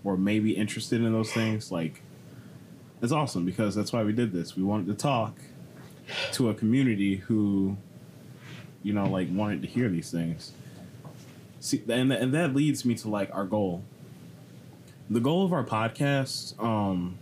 or 0.03 0.17
maybe 0.17 0.53
interested 0.53 0.99
in 1.03 1.13
those 1.13 1.31
things 1.31 1.71
like 1.71 2.01
it's 3.03 3.11
awesome 3.11 3.45
because 3.45 3.75
that's 3.75 3.93
why 3.93 4.03
we 4.03 4.13
did 4.13 4.33
this. 4.33 4.57
We 4.57 4.63
wanted 4.63 4.87
to 4.87 4.95
talk 4.95 5.35
to 6.31 6.49
a 6.49 6.53
community 6.53 7.17
who 7.17 7.77
you 8.83 8.93
know 8.93 9.07
like 9.07 9.27
wanted 9.31 9.61
to 9.61 9.67
hear 9.67 9.89
these 9.89 10.11
things 10.11 10.51
see 11.59 11.83
and, 11.89 12.11
and 12.11 12.33
that 12.33 12.53
leads 12.53 12.85
me 12.85 12.95
to 12.95 13.09
like 13.09 13.29
our 13.33 13.45
goal 13.45 13.83
the 15.09 15.19
goal 15.19 15.45
of 15.45 15.53
our 15.53 15.63
podcast 15.63 16.61
um 16.63 17.17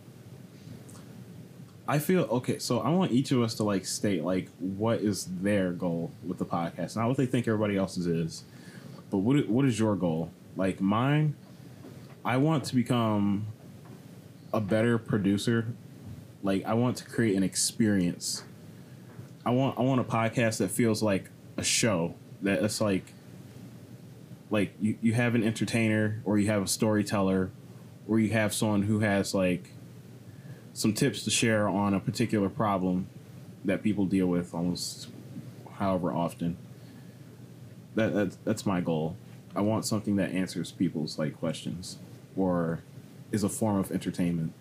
I 1.87 1.99
feel 1.99 2.23
okay. 2.23 2.59
So 2.59 2.79
I 2.79 2.89
want 2.89 3.13
each 3.13 3.31
of 3.31 3.41
us 3.41 3.55
to 3.55 3.63
like 3.63 3.85
state 3.85 4.23
like 4.23 4.49
what 4.59 4.99
is 4.99 5.25
their 5.25 5.71
goal 5.71 6.11
with 6.25 6.37
the 6.37 6.45
podcast, 6.45 6.97
not 6.97 7.07
what 7.07 7.15
they 7.15 7.25
think 7.25 7.47
everybody 7.47 7.77
else's 7.77 8.07
is, 8.07 8.43
but 9.09 9.19
what 9.19 9.47
what 9.47 9.65
is 9.65 9.79
your 9.79 9.95
goal? 9.95 10.29
Like 10.57 10.81
mine, 10.81 11.35
I 12.25 12.37
want 12.37 12.65
to 12.65 12.75
become 12.75 13.47
a 14.53 14.59
better 14.59 14.97
producer. 14.97 15.67
Like 16.43 16.65
I 16.65 16.73
want 16.73 16.97
to 16.97 17.05
create 17.05 17.35
an 17.37 17.43
experience. 17.43 18.43
I 19.47 19.51
want 19.51 19.79
I 19.79 19.81
want 19.81 20.01
a 20.01 20.03
podcast 20.03 20.57
that 20.57 20.71
feels 20.71 21.01
like 21.01 21.29
a 21.55 21.63
show 21.63 22.15
that 22.41 22.61
it's 22.61 22.81
like 22.81 23.13
like 24.49 24.73
you, 24.81 24.97
you 25.01 25.13
have 25.13 25.35
an 25.35 25.43
entertainer 25.43 26.21
or 26.25 26.37
you 26.37 26.47
have 26.47 26.63
a 26.63 26.67
storyteller 26.67 27.49
or 28.09 28.19
you 28.19 28.31
have 28.31 28.53
someone 28.53 28.81
who 28.81 28.99
has 28.99 29.33
like 29.33 29.69
some 30.73 30.93
tips 30.93 31.23
to 31.23 31.29
share 31.29 31.65
on 31.69 31.93
a 31.93 31.99
particular 32.01 32.49
problem 32.49 33.07
that 33.63 33.83
people 33.83 34.03
deal 34.03 34.27
with 34.27 34.53
almost 34.53 35.07
however 35.75 36.11
often. 36.11 36.57
That 37.95 38.13
that's, 38.13 38.37
that's 38.43 38.65
my 38.65 38.81
goal. 38.81 39.15
I 39.55 39.61
want 39.61 39.85
something 39.85 40.17
that 40.17 40.31
answers 40.31 40.73
people's 40.73 41.17
like 41.17 41.39
questions 41.39 41.99
or 42.35 42.81
is 43.31 43.45
a 43.45 43.49
form 43.49 43.77
of 43.77 43.93
entertainment. 43.93 44.51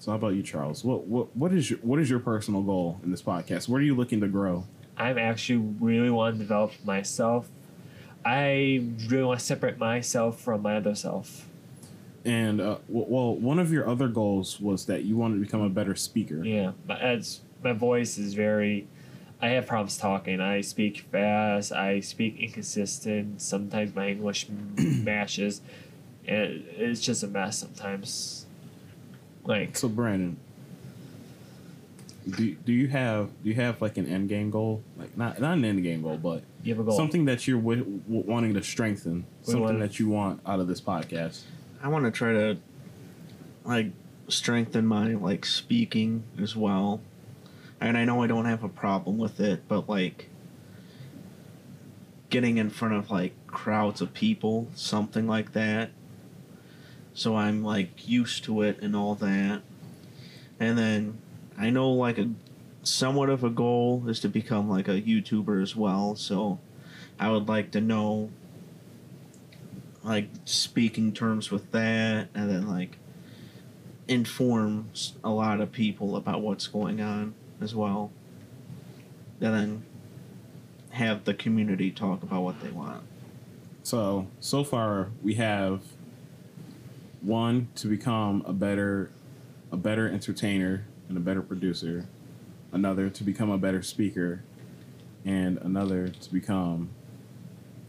So 0.00 0.10
how 0.12 0.16
about 0.16 0.34
you, 0.34 0.42
Charles? 0.42 0.82
What 0.82 1.06
what 1.06 1.36
what 1.36 1.52
is 1.52 1.70
your 1.70 1.78
what 1.80 2.00
is 2.00 2.08
your 2.08 2.20
personal 2.20 2.62
goal 2.62 2.98
in 3.04 3.10
this 3.10 3.20
podcast? 3.20 3.68
Where 3.68 3.80
are 3.80 3.84
you 3.84 3.94
looking 3.94 4.22
to 4.22 4.28
grow? 4.28 4.64
I'm 4.96 5.18
actually 5.18 5.58
really 5.78 6.08
want 6.08 6.36
to 6.36 6.38
develop 6.38 6.72
myself. 6.84 7.50
I 8.24 8.82
really 9.08 9.24
want 9.24 9.40
to 9.40 9.44
separate 9.44 9.78
myself 9.78 10.40
from 10.40 10.62
my 10.62 10.76
other 10.76 10.94
self. 10.94 11.46
And 12.24 12.62
uh, 12.62 12.78
w- 12.88 13.06
well, 13.08 13.34
one 13.34 13.58
of 13.58 13.72
your 13.72 13.86
other 13.86 14.08
goals 14.08 14.58
was 14.58 14.86
that 14.86 15.04
you 15.04 15.18
wanted 15.18 15.34
to 15.34 15.40
become 15.42 15.60
a 15.60 15.68
better 15.68 15.94
speaker. 15.94 16.42
Yeah, 16.44 16.72
my, 16.88 16.98
as 16.98 17.40
my 17.62 17.74
voice 17.74 18.16
is 18.16 18.32
very. 18.32 18.88
I 19.42 19.48
have 19.48 19.66
problems 19.66 19.98
talking. 19.98 20.40
I 20.40 20.62
speak 20.62 21.06
fast. 21.12 21.72
I 21.72 22.00
speak 22.00 22.38
inconsistent. 22.38 23.42
Sometimes 23.42 23.94
my 23.94 24.08
English 24.08 24.48
mashes, 24.76 25.60
and 26.26 26.64
it's 26.76 27.02
just 27.02 27.22
a 27.22 27.26
mess 27.26 27.58
sometimes. 27.58 28.39
Like 29.50 29.76
So 29.76 29.88
Brandon, 29.88 30.36
do 32.36 32.54
do 32.54 32.72
you 32.72 32.86
have 32.86 33.30
do 33.42 33.48
you 33.48 33.56
have 33.56 33.82
like 33.82 33.96
an 33.96 34.06
end 34.06 34.28
game 34.28 34.48
goal? 34.50 34.80
Like 34.96 35.16
not 35.16 35.40
not 35.40 35.58
an 35.58 35.64
end 35.64 35.82
game 35.82 36.02
goal, 36.02 36.16
but 36.18 36.44
you 36.62 36.72
have 36.72 36.80
a 36.80 36.84
goal. 36.88 36.96
something 36.96 37.24
that 37.24 37.48
you're 37.48 37.58
w- 37.58 37.82
w- 38.06 38.22
wanting 38.30 38.54
to 38.54 38.62
strengthen, 38.62 39.24
We 39.46 39.52
something 39.52 39.62
wanna- 39.62 39.78
that 39.80 39.98
you 39.98 40.08
want 40.08 40.40
out 40.46 40.60
of 40.60 40.68
this 40.68 40.80
podcast. 40.80 41.42
I 41.82 41.88
want 41.88 42.04
to 42.04 42.12
try 42.12 42.32
to 42.32 42.58
like 43.64 43.90
strengthen 44.28 44.86
my 44.86 45.14
like 45.14 45.44
speaking 45.44 46.22
as 46.40 46.54
well. 46.54 47.00
And 47.80 47.98
I 47.98 48.04
know 48.04 48.22
I 48.22 48.28
don't 48.28 48.44
have 48.44 48.62
a 48.62 48.68
problem 48.68 49.18
with 49.18 49.40
it, 49.40 49.62
but 49.66 49.88
like 49.88 50.28
getting 52.28 52.58
in 52.58 52.70
front 52.70 52.94
of 52.94 53.10
like 53.10 53.32
crowds 53.48 54.00
of 54.00 54.14
people, 54.14 54.68
something 54.76 55.26
like 55.26 55.54
that. 55.54 55.90
So 57.14 57.36
I'm 57.36 57.62
like 57.62 58.08
used 58.08 58.44
to 58.44 58.62
it 58.62 58.80
and 58.80 58.94
all 58.94 59.14
that. 59.16 59.62
And 60.58 60.78
then 60.78 61.18
I 61.58 61.70
know 61.70 61.90
like 61.90 62.18
a 62.18 62.30
somewhat 62.82 63.28
of 63.28 63.44
a 63.44 63.50
goal 63.50 64.04
is 64.08 64.20
to 64.20 64.28
become 64.28 64.68
like 64.68 64.88
a 64.88 65.00
YouTuber 65.00 65.62
as 65.62 65.76
well. 65.76 66.14
So 66.16 66.58
I 67.18 67.30
would 67.30 67.48
like 67.48 67.70
to 67.72 67.80
know 67.80 68.30
like 70.02 70.28
speaking 70.44 71.12
terms 71.12 71.50
with 71.50 71.70
that 71.72 72.28
and 72.34 72.50
then 72.50 72.66
like 72.66 72.96
informs 74.08 75.14
a 75.22 75.30
lot 75.30 75.60
of 75.60 75.70
people 75.70 76.16
about 76.16 76.40
what's 76.40 76.66
going 76.66 77.00
on 77.00 77.34
as 77.60 77.74
well 77.74 78.10
and 79.40 79.54
then 79.54 79.84
have 80.90 81.24
the 81.24 81.34
community 81.34 81.90
talk 81.90 82.22
about 82.22 82.42
what 82.42 82.60
they 82.60 82.70
want 82.70 83.02
So 83.82 84.26
so 84.40 84.64
far 84.64 85.10
we 85.22 85.34
have 85.34 85.82
one 87.22 87.68
to 87.76 87.86
become 87.86 88.42
a 88.46 88.52
better 88.52 89.10
a 89.72 89.76
better 89.76 90.08
entertainer 90.08 90.84
and 91.08 91.16
a 91.16 91.20
better 91.20 91.42
producer, 91.42 92.06
another 92.72 93.08
to 93.10 93.22
become 93.24 93.50
a 93.50 93.58
better 93.58 93.82
speaker, 93.82 94.42
and 95.24 95.58
another 95.58 96.08
to 96.08 96.32
become 96.32 96.90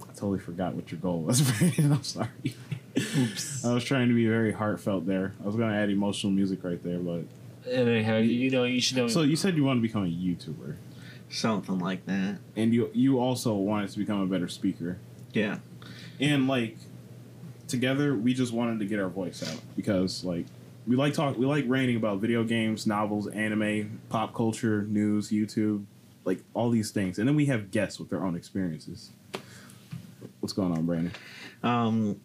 I 0.02 0.13
totally 0.13 0.39
forgot 0.39 0.76
what 0.76 0.91
your 0.91 1.00
goal 1.00 1.22
was, 1.22 1.41
Brandon. 1.58 1.94
I'm 1.94 2.04
sorry. 2.04 2.28
Oops. 3.17 3.65
I 3.65 3.74
was 3.74 3.84
trying 3.84 4.10
to 4.10 4.13
be 4.13 4.28
very 4.28 4.52
heartfelt 4.52 5.06
there. 5.08 5.34
I 5.41 5.48
was 5.48 5.56
gonna 5.56 5.76
add 5.76 5.89
emotional 5.89 6.32
music 6.32 6.63
right 6.63 6.82
there, 6.84 7.00
but 7.00 7.24
and 7.70 7.88
then 7.88 8.04
how 8.04 8.17
you 8.17 8.50
know 8.50 8.63
you 8.65 8.82
should 8.82 8.98
know. 8.98 9.08
so 9.08 9.22
you 9.22 9.36
said 9.36 9.56
you 9.56 9.63
want 9.63 9.78
to 9.78 9.82
become 9.82 10.04
a 10.04 10.08
YouTuber, 10.08 10.76
something 11.30 11.80
like 11.80 12.06
that 12.08 12.38
and 12.56 12.74
you 12.74 12.89
you 12.94 13.20
also 13.20 13.54
wanted 13.54 13.89
to 13.91 13.98
become 14.00 14.20
a 14.22 14.26
better 14.26 14.48
speaker. 14.48 14.98
yeah 15.34 15.60
and 16.20 16.48
like 16.48 16.76
together 17.71 18.15
we 18.15 18.34
just 18.34 18.53
wanted 18.53 18.79
to 18.79 18.86
get 18.86 18.99
our 18.99 19.10
voice 19.10 19.41
out 19.47 19.60
because 19.75 20.23
like 20.23 20.45
we 20.86 20.95
like 20.95 21.13
talk 21.13 21.38
we 21.38 21.45
like 21.45 21.65
ranting 21.67 21.95
about 21.95 22.19
video 22.19 22.43
games 22.43 22.86
novels 22.86 23.27
anime 23.27 23.99
pop 24.10 24.34
culture 24.34 24.84
news 24.84 25.29
youtube 25.29 25.86
like 26.25 26.43
all 26.53 26.69
these 26.69 26.91
things. 26.91 27.19
And 27.19 27.27
then 27.27 27.36
we 27.36 27.45
have 27.47 27.71
guests 27.71 27.99
with 27.99 28.10
their 28.10 28.23
own 28.23 28.36
experiences. 28.36 29.12
What's 30.39 30.53
going 30.53 30.71
on 30.71 30.86
brandon? 30.86 31.13
Um 31.63 32.19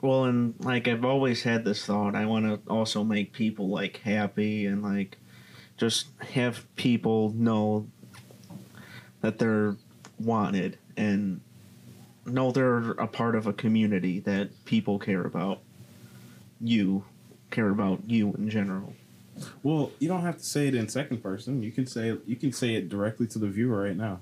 well 0.00 0.24
and 0.24 0.54
like 0.60 0.88
i've 0.88 1.04
always 1.04 1.42
had 1.42 1.64
this 1.64 1.84
thought. 1.84 2.14
I 2.14 2.26
want 2.26 2.46
to 2.46 2.70
also 2.70 3.04
make 3.04 3.32
people 3.32 3.68
like 3.68 3.98
happy 3.98 4.66
and 4.66 4.82
like 4.82 5.18
just 5.76 6.08
have 6.32 6.66
people 6.76 7.30
know 7.30 7.88
that 9.20 9.38
they're 9.38 9.76
wanted 10.18 10.78
and 10.96 11.40
know 12.26 12.52
they're 12.52 12.92
a 12.92 13.06
part 13.06 13.34
of 13.34 13.46
a 13.46 13.52
community 13.52 14.20
that 14.20 14.64
people 14.64 14.98
care 14.98 15.22
about. 15.22 15.60
You 16.60 17.04
care 17.50 17.70
about 17.70 18.00
you 18.06 18.32
in 18.34 18.48
general. 18.48 18.94
Well 19.62 19.90
you 19.98 20.08
don't 20.08 20.22
have 20.22 20.38
to 20.38 20.44
say 20.44 20.68
it 20.68 20.74
in 20.74 20.88
second 20.88 21.22
person. 21.22 21.62
You 21.62 21.72
can 21.72 21.86
say 21.86 22.16
you 22.26 22.36
can 22.36 22.52
say 22.52 22.74
it 22.74 22.88
directly 22.88 23.26
to 23.28 23.38
the 23.38 23.48
viewer 23.48 23.82
right 23.82 23.96
now. 23.96 24.20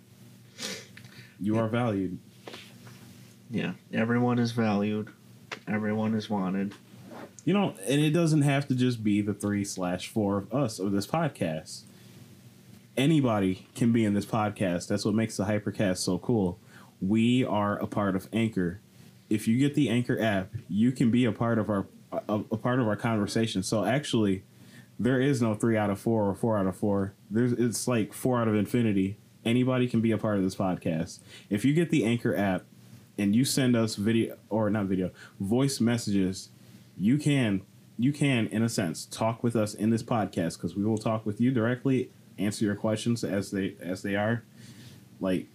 You 1.38 1.58
are 1.58 1.68
valued. 1.68 2.18
Yeah 3.50 3.72
everyone 3.92 4.38
is 4.38 4.52
valued. 4.52 5.08
Everyone 5.68 6.14
is 6.14 6.30
wanted. 6.30 6.74
You 7.44 7.54
know, 7.54 7.74
and 7.86 8.00
it 8.00 8.10
doesn't 8.10 8.42
have 8.42 8.68
to 8.68 8.74
just 8.74 9.02
be 9.02 9.20
the 9.22 9.34
three 9.34 9.64
slash 9.64 10.08
four 10.08 10.36
of 10.38 10.52
us 10.54 10.78
of 10.78 10.92
this 10.92 11.06
podcast. 11.06 11.82
Anybody 12.96 13.66
can 13.74 13.92
be 13.92 14.04
in 14.04 14.14
this 14.14 14.26
podcast. 14.26 14.88
That's 14.88 15.04
what 15.04 15.14
makes 15.14 15.36
the 15.36 15.44
Hypercast 15.44 15.98
so 15.98 16.18
cool. 16.18 16.58
We 17.00 17.44
are 17.44 17.78
a 17.78 17.86
part 17.86 18.16
of 18.16 18.28
Anchor. 18.32 18.80
If 19.28 19.46
you 19.46 19.58
get 19.58 19.74
the 19.74 19.88
Anchor 19.88 20.20
app, 20.20 20.54
you 20.68 20.92
can 20.92 21.10
be 21.10 21.24
a 21.24 21.32
part 21.32 21.58
of 21.58 21.70
our 21.70 21.86
a, 22.12 22.34
a 22.34 22.56
part 22.56 22.80
of 22.80 22.88
our 22.88 22.96
conversation. 22.96 23.62
So 23.62 23.84
actually, 23.84 24.42
there 24.98 25.20
is 25.20 25.40
no 25.40 25.54
three 25.54 25.76
out 25.76 25.90
of 25.90 26.00
four 26.00 26.28
or 26.28 26.34
four 26.34 26.58
out 26.58 26.66
of 26.66 26.76
four. 26.76 27.14
There's 27.30 27.52
it's 27.52 27.86
like 27.86 28.12
four 28.12 28.40
out 28.40 28.48
of 28.48 28.54
infinity. 28.54 29.16
Anybody 29.44 29.88
can 29.88 30.00
be 30.00 30.12
a 30.12 30.18
part 30.18 30.36
of 30.36 30.42
this 30.42 30.56
podcast. 30.56 31.20
If 31.48 31.64
you 31.64 31.72
get 31.72 31.90
the 31.90 32.04
Anchor 32.04 32.36
app 32.36 32.64
and 33.16 33.34
you 33.34 33.44
send 33.44 33.76
us 33.76 33.96
video 33.96 34.36
or 34.50 34.68
not 34.68 34.86
video, 34.86 35.10
voice 35.38 35.80
messages 35.80 36.50
you 37.00 37.16
can 37.16 37.62
you 37.98 38.12
can 38.12 38.46
in 38.48 38.62
a 38.62 38.68
sense 38.68 39.06
talk 39.06 39.42
with 39.42 39.56
us 39.56 39.74
in 39.74 39.90
this 39.90 40.02
podcast 40.02 40.56
because 40.56 40.76
we 40.76 40.84
will 40.84 40.98
talk 40.98 41.24
with 41.24 41.40
you 41.40 41.50
directly 41.50 42.10
answer 42.38 42.64
your 42.64 42.74
questions 42.74 43.24
as 43.24 43.50
they 43.50 43.74
as 43.80 44.02
they 44.02 44.14
are 44.14 44.44
like 45.20 45.46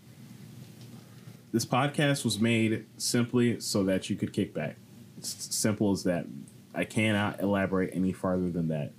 this 1.56 1.65
podcast 1.65 2.26
was 2.26 2.38
made 2.38 2.86
simply 2.98 3.60
so 3.62 3.84
that 3.86 4.10
you 4.10 4.15
could 4.18 4.34
kick 4.34 4.54
back 4.54 4.76
it's 5.18 5.56
simple 5.56 5.91
as 5.91 6.04
that 6.04 6.26
i 6.74 6.84
cannot 6.84 7.39
elaborate 7.39 7.89
any 7.94 8.12
farther 8.12 8.50
than 8.50 8.68
that 8.68 8.91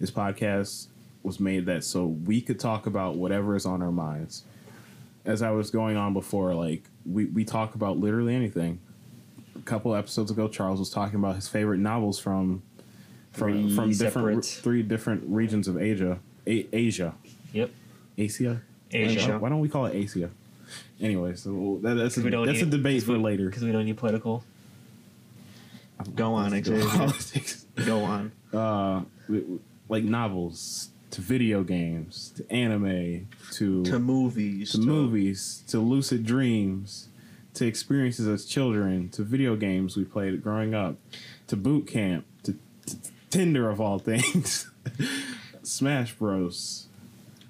this 0.00 0.10
podcast 0.10 0.88
was 1.22 1.38
made 1.38 1.66
that 1.66 1.84
so 1.84 2.04
we 2.04 2.40
could 2.40 2.58
talk 2.58 2.86
about 2.86 3.14
whatever 3.14 3.54
is 3.54 3.64
on 3.64 3.80
our 3.80 3.92
minds 3.92 4.42
as 5.24 5.40
i 5.40 5.50
was 5.50 5.70
going 5.70 5.96
on 5.96 6.12
before 6.12 6.52
like 6.52 6.82
we, 7.06 7.26
we 7.26 7.44
talk 7.44 7.76
about 7.76 7.98
literally 7.98 8.34
anything 8.34 8.80
a 9.56 9.62
couple 9.62 9.94
episodes 9.94 10.30
ago, 10.30 10.48
Charles 10.48 10.78
was 10.78 10.90
talking 10.90 11.16
about 11.18 11.36
his 11.36 11.48
favorite 11.48 11.78
novels 11.78 12.18
from 12.18 12.62
from 13.32 13.52
Three 13.68 13.74
from 13.76 13.92
different 13.92 14.36
re- 14.36 14.42
three 14.42 14.82
different 14.82 15.22
regions 15.26 15.68
of 15.68 15.80
Asia. 15.80 16.18
A- 16.46 16.66
Asia, 16.72 17.14
Yep. 17.52 17.70
Asia, 18.18 18.60
Asia. 18.90 19.38
Why 19.38 19.48
don't 19.48 19.60
we 19.60 19.68
call 19.68 19.86
it 19.86 19.94
Asia? 19.94 20.30
Anyway, 21.00 21.34
so 21.34 21.78
that, 21.82 21.94
that's 21.94 22.16
a, 22.18 22.22
We 22.22 22.30
don't 22.30 22.46
that's 22.46 22.60
a 22.60 22.64
need- 22.64 22.70
debate 22.70 23.00
'cause 23.00 23.06
for 23.06 23.12
we- 23.12 23.18
later. 23.18 23.46
because 23.46 23.64
we 23.64 23.72
don't 23.72 23.84
need 23.84 23.96
political. 23.96 24.44
Go 26.14 26.34
on, 26.34 26.50
Let's 26.52 26.68
do 26.68 26.76
Xavier. 26.80 26.88
politics. 26.98 27.66
go 27.86 28.04
on 28.04 28.32
Uh, 28.52 29.02
we- 29.28 29.40
we- 29.40 29.58
like 29.88 30.04
novels 30.04 30.90
to 31.10 31.20
video 31.20 31.62
games 31.62 32.32
to 32.36 32.50
anime 32.52 33.28
to 33.52 33.84
to 33.84 33.98
movies 33.98 34.72
to 34.72 34.78
movies 34.78 35.62
to 35.68 35.78
lucid 35.78 36.24
dreams 36.26 37.08
to 37.54 37.64
experiences 37.66 38.26
as 38.26 38.44
children 38.44 39.08
to 39.10 39.22
video 39.22 39.54
games 39.56 39.96
we 39.96 40.04
played 40.04 40.42
growing 40.42 40.74
up 40.74 40.96
to 41.46 41.56
boot 41.56 41.86
camp 41.86 42.24
to, 42.42 42.56
to 42.86 42.96
Tinder 43.30 43.68
of 43.70 43.80
all 43.80 43.98
things. 43.98 44.70
Smash 45.62 46.14
Bros. 46.14 46.86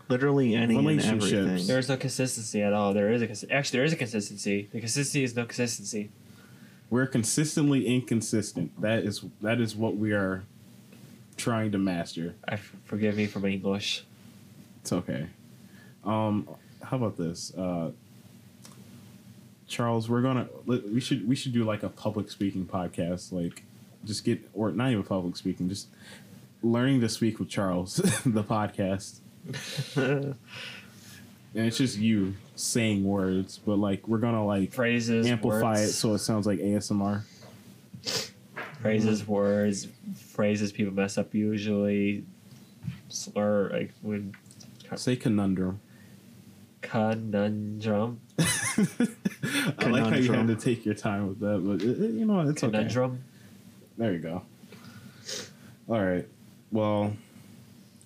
Literally 0.08 0.54
any 0.54 0.76
and 0.76 0.86
Relationships. 0.86 1.32
everything. 1.32 1.66
There's 1.66 1.88
no 1.88 1.96
consistency 1.96 2.62
at 2.62 2.72
all. 2.72 2.92
There 2.92 3.10
is 3.12 3.22
a 3.22 3.26
cons- 3.26 3.44
actually 3.50 3.78
there 3.78 3.84
is 3.86 3.92
a 3.92 3.96
consistency. 3.96 4.68
The 4.72 4.80
consistency 4.80 5.24
is 5.24 5.34
no 5.34 5.44
consistency. 5.46 6.10
We're 6.90 7.06
consistently 7.06 7.86
inconsistent. 7.86 8.78
That 8.80 9.04
is 9.04 9.24
that 9.40 9.60
is 9.60 9.74
what 9.74 9.96
we 9.96 10.12
are 10.12 10.44
trying 11.36 11.72
to 11.72 11.78
master. 11.78 12.34
I 12.46 12.54
f- 12.54 12.76
forgive 12.84 13.16
me 13.16 13.26
for 13.26 13.40
my 13.40 13.48
English. 13.48 14.04
It's 14.82 14.92
okay. 14.92 15.26
Um, 16.04 16.46
how 16.82 16.98
about 16.98 17.16
this, 17.16 17.54
uh, 17.54 17.90
Charles? 19.66 20.08
We're 20.08 20.22
gonna 20.22 20.48
we 20.66 21.00
should 21.00 21.26
we 21.26 21.34
should 21.34 21.52
do 21.52 21.64
like 21.64 21.82
a 21.82 21.88
public 21.88 22.30
speaking 22.30 22.66
podcast. 22.66 23.32
Like, 23.32 23.62
just 24.04 24.24
get 24.24 24.48
or 24.52 24.70
not 24.70 24.90
even 24.90 25.02
public 25.02 25.36
speaking, 25.36 25.68
just 25.68 25.88
learning 26.62 27.00
to 27.00 27.08
speak 27.08 27.38
with 27.38 27.48
Charles, 27.48 27.96
the 28.26 28.44
podcast. 28.44 29.20
And 29.96 31.66
it's 31.66 31.78
just 31.78 31.98
you 31.98 32.34
saying 32.56 33.04
words, 33.04 33.58
but 33.64 33.76
like 33.78 34.08
we're 34.08 34.18
gonna 34.18 34.44
like 34.44 34.72
Phrases, 34.72 35.26
amplify 35.26 35.70
words, 35.74 35.82
it 35.82 35.92
so 35.92 36.14
it 36.14 36.18
sounds 36.18 36.46
like 36.46 36.58
ASMR. 36.58 37.22
phrases, 38.80 39.26
words, 39.26 39.86
phrases 40.16 40.72
people 40.72 40.92
mess 40.92 41.16
up 41.16 41.32
usually. 41.34 42.24
Slur 43.08 43.70
like 43.70 43.92
when 44.02 44.34
Say 44.96 45.14
conundrum. 45.16 45.80
conundrum, 46.82 48.20
I 48.38 49.86
like 49.86 50.06
how 50.06 50.16
you 50.16 50.32
had 50.32 50.48
to 50.48 50.56
take 50.56 50.84
your 50.84 50.94
time 50.94 51.28
with 51.28 51.38
that, 51.40 51.62
but 51.64 51.82
it, 51.86 52.00
it- 52.02 52.14
you 52.14 52.24
know 52.24 52.40
it's 52.40 52.62
okay. 52.64 52.72
conundrum. 52.72 53.22
There 53.96 54.12
you 54.12 54.18
go. 54.18 54.42
All 55.88 56.02
right. 56.04 56.26
Well, 56.72 57.16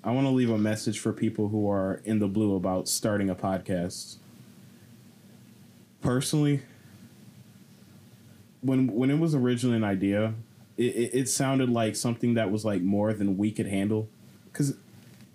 I 0.08 0.10
want 0.10 0.26
to 0.26 0.30
leave 0.30 0.48
a 0.48 0.56
message 0.56 1.00
for 1.00 1.12
people 1.12 1.48
who 1.48 1.70
are 1.70 2.00
in 2.02 2.18
the 2.18 2.28
blue 2.28 2.56
about 2.56 2.88
starting 2.88 3.28
a 3.28 3.34
podcast. 3.34 4.16
Personally, 6.00 6.62
when 8.62 8.86
when 8.86 9.10
it 9.10 9.18
was 9.18 9.34
originally 9.34 9.76
an 9.76 9.84
idea, 9.84 10.32
it, 10.78 10.96
it, 10.96 11.10
it 11.12 11.28
sounded 11.28 11.68
like 11.68 11.94
something 11.94 12.32
that 12.32 12.50
was 12.50 12.64
like 12.64 12.80
more 12.80 13.12
than 13.12 13.36
we 13.36 13.50
could 13.50 13.66
handle. 13.66 14.08
Because 14.50 14.78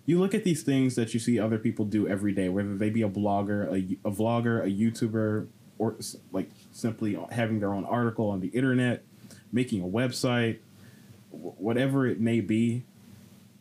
you 0.06 0.18
look 0.18 0.34
at 0.34 0.42
these 0.42 0.64
things 0.64 0.96
that 0.96 1.14
you 1.14 1.20
see 1.20 1.38
other 1.38 1.58
people 1.58 1.84
do 1.84 2.08
every 2.08 2.32
day, 2.32 2.48
whether 2.48 2.74
they 2.74 2.90
be 2.90 3.02
a 3.02 3.08
blogger, 3.08 3.68
a, 3.68 4.08
a 4.08 4.10
vlogger, 4.10 4.60
a 4.60 4.68
YouTuber, 4.68 5.46
or 5.78 5.94
like 6.32 6.50
simply 6.72 7.16
having 7.30 7.60
their 7.60 7.72
own 7.72 7.84
article 7.84 8.28
on 8.28 8.40
the 8.40 8.48
internet, 8.48 9.04
making 9.52 9.82
a 9.82 9.86
website, 9.86 10.58
whatever 11.30 12.08
it 12.08 12.18
may 12.18 12.40
be. 12.40 12.82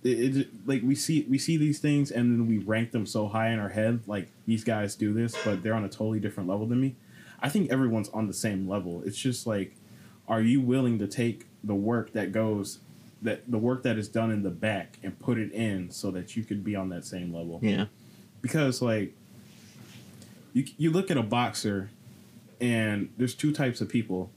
It, 0.04 0.38
it 0.38 0.48
like 0.66 0.82
we 0.84 0.96
see 0.96 1.26
we 1.30 1.38
see 1.38 1.58
these 1.58 1.80
things 1.80 2.12
and 2.12 2.32
then 2.32 2.48
we 2.48 2.58
rank 2.58 2.92
them 2.92 3.06
so 3.06 3.28
high 3.28 3.50
in 3.50 3.60
our 3.60 3.70
head 3.70 4.02
like 4.08 4.28
these 4.46 4.64
guys 4.64 4.96
do 4.96 5.14
this 5.14 5.36
but 5.46 5.64
they're 5.64 5.74
on 5.76 5.86
a 5.86 5.90
totally 5.90 6.20
different 6.20 6.50
level 6.50 6.66
than 6.66 6.82
me. 6.82 6.96
I 7.42 7.50
think 7.50 7.72
everyone's 7.72 8.10
on 8.10 8.28
the 8.28 8.34
same 8.34 8.68
level. 8.68 9.02
It's 9.06 9.18
just 9.18 9.48
like 9.48 9.76
are 10.28 10.42
you 10.42 10.62
willing 10.62 11.00
to 11.00 11.08
take 11.08 11.46
the 11.64 11.76
work 11.76 12.14
that 12.14 12.32
goes 12.32 12.80
that 13.22 13.50
the 13.50 13.58
work 13.58 13.84
that 13.84 13.98
is 13.98 14.10
done 14.10 14.32
in 14.32 14.44
the 14.44 14.50
back 14.50 14.98
and 15.04 15.18
put 15.20 15.38
it 15.38 15.52
in 15.54 15.90
so 15.92 16.12
that 16.12 16.36
you 16.36 16.44
could 16.44 16.64
be 16.64 16.76
on 16.76 16.90
that 16.90 17.06
same 17.06 17.34
level? 17.34 17.60
Yeah. 17.62 17.86
because 18.42 18.82
like 18.82 19.14
you 20.54 20.66
you 20.78 20.92
look 20.92 21.10
at 21.12 21.18
a 21.18 21.24
boxer 21.24 21.90
and 22.62 23.10
there's 23.18 23.34
two 23.36 23.52
types 23.52 23.82
of 23.82 23.90
people. 23.90 24.30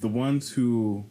The 0.00 0.08
ones 0.08 0.50
who 0.52 1.04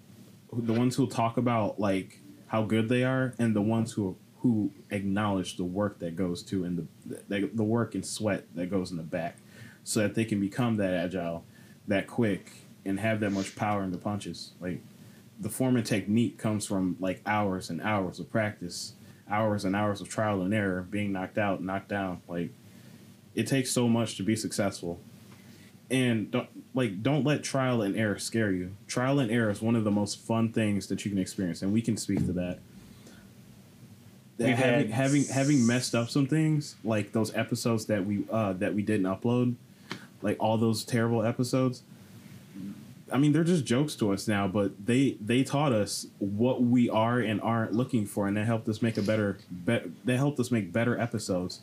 the 0.54 0.74
ones 0.74 0.96
who 0.96 1.08
talk 1.08 1.38
about 1.38 1.80
like 1.80 2.20
how 2.48 2.64
good 2.64 2.90
they 2.90 3.04
are 3.04 3.34
and 3.38 3.56
the 3.56 3.62
ones 3.62 3.94
who 3.94 4.18
who 4.42 4.72
acknowledge 4.92 5.58
the 5.58 5.64
work 5.64 6.00
that 6.00 6.16
goes 6.16 6.44
to 6.44 6.64
and 6.64 6.88
the 7.06 7.22
the, 7.28 7.50
the 7.54 7.64
work 7.64 7.96
and 7.96 8.06
sweat 8.06 8.46
that 8.56 8.70
goes 8.70 8.92
in 8.92 8.98
the 8.98 9.04
back 9.04 9.38
so 9.84 10.02
that 10.02 10.16
they 10.16 10.26
can 10.26 10.40
become 10.40 10.78
that 10.78 10.94
agile 10.94 11.44
that 11.88 12.08
quick 12.08 12.52
and 12.86 13.00
have 13.00 13.20
that 13.20 13.32
much 13.32 13.56
power 13.56 13.84
in 13.84 13.92
the 13.92 13.98
punches. 13.98 14.52
Like 14.60 14.82
the 15.40 15.50
form 15.50 15.76
and 15.76 15.86
technique 15.86 16.38
comes 16.38 16.66
from 16.66 16.98
like 17.00 17.22
hours 17.26 17.70
and 17.70 17.82
hours 17.82 18.20
of 18.20 18.30
practice 18.30 18.94
hours 19.30 19.66
and 19.66 19.76
hours 19.76 20.00
of 20.02 20.08
trial 20.08 20.42
and 20.42 20.54
error 20.54 20.82
being 20.82 21.12
knocked 21.12 21.38
out 21.38 21.62
knocked 21.62 21.90
down. 21.90 22.22
Like 22.28 22.52
it 23.36 23.48
takes 23.48 23.72
so 23.72 23.88
much 23.88 24.16
to 24.18 24.24
be 24.24 24.36
successful 24.36 25.00
and 25.90 26.30
don't 26.32 26.50
like 26.74 27.02
don't 27.02 27.24
let 27.24 27.44
trial 27.44 27.82
and 27.82 27.96
error 27.96 28.20
scare 28.20 28.52
you 28.52 28.76
trial 28.88 29.20
and 29.20 29.32
error 29.32 29.50
is 29.50 29.62
one 29.62 29.76
of 29.76 29.84
the 29.84 29.92
most 29.92 30.20
fun 30.20 30.52
things 30.52 30.88
that 30.88 31.06
you 31.06 31.12
can 31.12 31.20
experience 31.20 31.62
and 31.62 31.72
we 31.72 31.82
can 31.82 31.98
speak 31.98 32.26
to 32.26 32.34
that 32.34 32.60
We've 34.40 34.56
having, 34.56 34.90
having 34.92 35.26
having 35.26 35.66
messed 35.66 35.96
up 35.96 36.10
some 36.10 36.28
things 36.28 36.76
like 36.84 37.12
those 37.12 37.34
episodes 37.36 37.86
that 37.88 38.06
we 38.06 38.24
uh 38.32 38.54
that 38.54 38.76
we 38.76 38.84
didn't 38.84 39.08
upload 39.08 39.56
like 40.22 40.38
all 40.40 40.58
those 40.58 40.84
terrible 40.84 41.24
episodes 41.24 41.82
I 43.12 43.18
mean, 43.18 43.32
they're 43.32 43.44
just 43.44 43.66
jokes 43.66 43.96
to 43.96 44.12
us 44.12 44.28
now, 44.28 44.48
but 44.48 44.86
they 44.86 45.18
they 45.22 45.44
taught 45.44 45.72
us 45.72 46.08
what 46.20 46.62
we 46.62 46.90
are 46.90 47.20
and 47.20 47.40
aren't 47.42 47.74
looking 47.74 48.06
for, 48.06 48.28
and 48.28 48.36
that 48.36 48.46
helped 48.46 48.68
us 48.68 48.82
make 48.82 48.98
a 48.98 49.02
better. 49.02 49.38
Be, 49.66 49.80
they 50.04 50.18
helped 50.18 50.40
us 50.40 50.52
make 50.52 50.74
better 50.74 51.00
episodes. 51.00 51.62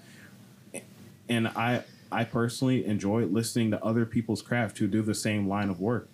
And 1.28 1.48
I 1.48 1.84
I 2.14 2.24
personally 2.24 2.85
enjoy 2.87 3.24
listening 3.27 3.70
to 3.72 3.85
other 3.85 4.07
people's 4.07 4.42
craft 4.42 4.79
who 4.79 4.87
do 4.87 5.03
the 5.03 5.14
same 5.14 5.48
line 5.48 5.68
of 5.68 5.81
work, 5.81 6.09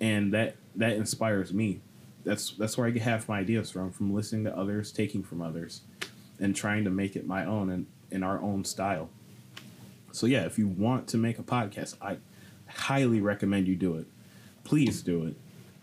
and 0.00 0.32
that 0.34 0.56
that 0.76 0.92
inspires 0.92 1.52
me. 1.52 1.80
That's 2.24 2.50
that's 2.52 2.76
where 2.76 2.86
I 2.86 2.90
get 2.90 3.02
half 3.02 3.28
my 3.28 3.40
ideas 3.40 3.70
from 3.70 3.90
from 3.92 4.12
listening 4.12 4.44
to 4.44 4.56
others, 4.56 4.92
taking 4.92 5.22
from 5.22 5.40
others, 5.40 5.82
and 6.40 6.54
trying 6.54 6.84
to 6.84 6.90
make 6.90 7.16
it 7.16 7.26
my 7.26 7.44
own 7.44 7.70
and 7.70 7.86
in 8.10 8.22
our 8.22 8.40
own 8.40 8.64
style. 8.64 9.08
So 10.12 10.26
yeah, 10.26 10.44
if 10.44 10.58
you 10.58 10.68
want 10.68 11.08
to 11.08 11.16
make 11.16 11.38
a 11.38 11.42
podcast, 11.42 11.96
I 12.00 12.18
highly 12.66 13.20
recommend 13.20 13.68
you 13.68 13.76
do 13.76 13.96
it 13.96 14.06
please 14.64 15.02
do 15.02 15.26
it. 15.26 15.36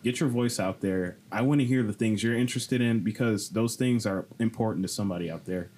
Get 0.03 0.19
your 0.19 0.29
voice 0.29 0.59
out 0.59 0.81
there. 0.81 1.17
I 1.31 1.43
want 1.43 1.61
to 1.61 1.65
hear 1.65 1.83
the 1.83 1.93
things 1.93 2.23
you're 2.23 2.35
interested 2.35 2.81
in 2.81 3.01
because 3.01 3.49
those 3.49 3.75
things 3.75 4.05
are 4.05 4.25
important 4.39 4.83
to 4.83 4.87
somebody 4.91 5.29
out 5.29 5.45
there. 5.45 5.69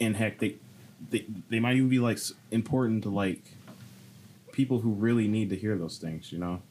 And 0.00 0.16
heck, 0.16 0.38
they 0.38 0.56
they, 1.10 1.26
they 1.48 1.60
might 1.60 1.76
even 1.76 1.88
be 1.88 1.98
like 1.98 2.18
important 2.50 3.02
to 3.04 3.10
like 3.10 3.42
people 4.52 4.80
who 4.80 4.90
really 4.92 5.28
need 5.28 5.50
to 5.50 5.56
hear 5.56 5.76
those 5.76 5.98
things, 5.98 6.32
you 6.32 6.38
know. 6.38 6.62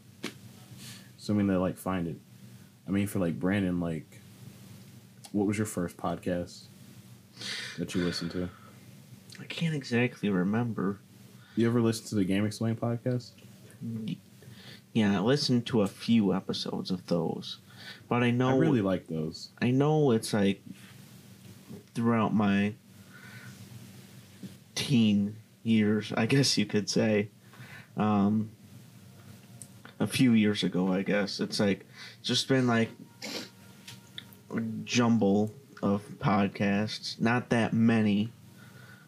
Assuming 1.18 1.48
they 1.48 1.56
like 1.56 1.78
find 1.78 2.08
it. 2.08 2.18
I 2.88 2.92
mean, 2.92 3.08
for 3.08 3.20
like 3.20 3.40
Brandon, 3.40 3.80
like, 3.80 4.20
what 5.32 5.48
was 5.48 5.58
your 5.58 5.68
first 5.68 5.98
podcast 5.98 6.64
that 7.78 7.94
you 7.94 8.04
listened 8.04 8.32
to? 8.32 8.50
I 9.40 9.46
can't 9.46 9.76
exactly 9.76 10.30
remember. 10.30 11.00
You 11.56 11.68
ever 11.68 11.82
listen 11.82 12.08
to 12.08 12.16
the 12.16 12.26
GameXplain 12.26 12.78
podcast? 12.78 13.32
Yeah, 14.94 15.18
I 15.18 15.20
listened 15.22 15.66
to 15.68 15.82
a 15.82 15.88
few 15.88 16.34
episodes 16.34 16.92
of 16.92 17.08
those, 17.08 17.60
but 18.10 18.24
I 18.24 18.32
know 18.32 18.50
I 18.50 18.58
really 18.58 18.82
like 18.82 19.08
those. 19.08 19.50
I 19.62 19.72
know 19.72 20.12
it's 20.12 20.34
like 20.34 20.62
throughout 21.94 22.34
my 22.34 22.74
teen 24.76 25.36
years, 25.64 26.12
I 26.16 26.26
guess 26.26 26.58
you 26.58 26.66
could 26.66 26.90
say. 26.90 27.30
Um, 27.98 28.52
a 30.00 30.08
few 30.08 30.34
years 30.34 30.64
ago, 30.64 30.92
I 30.92 31.04
guess 31.04 31.40
it's 31.40 31.60
like 31.60 31.86
just 32.24 32.48
been 32.48 32.66
like 32.68 32.90
a 34.56 34.62
jumble 34.84 35.54
of 35.84 36.04
podcasts. 36.20 37.20
Not 37.20 37.50
that 37.50 37.74
many. 37.74 38.32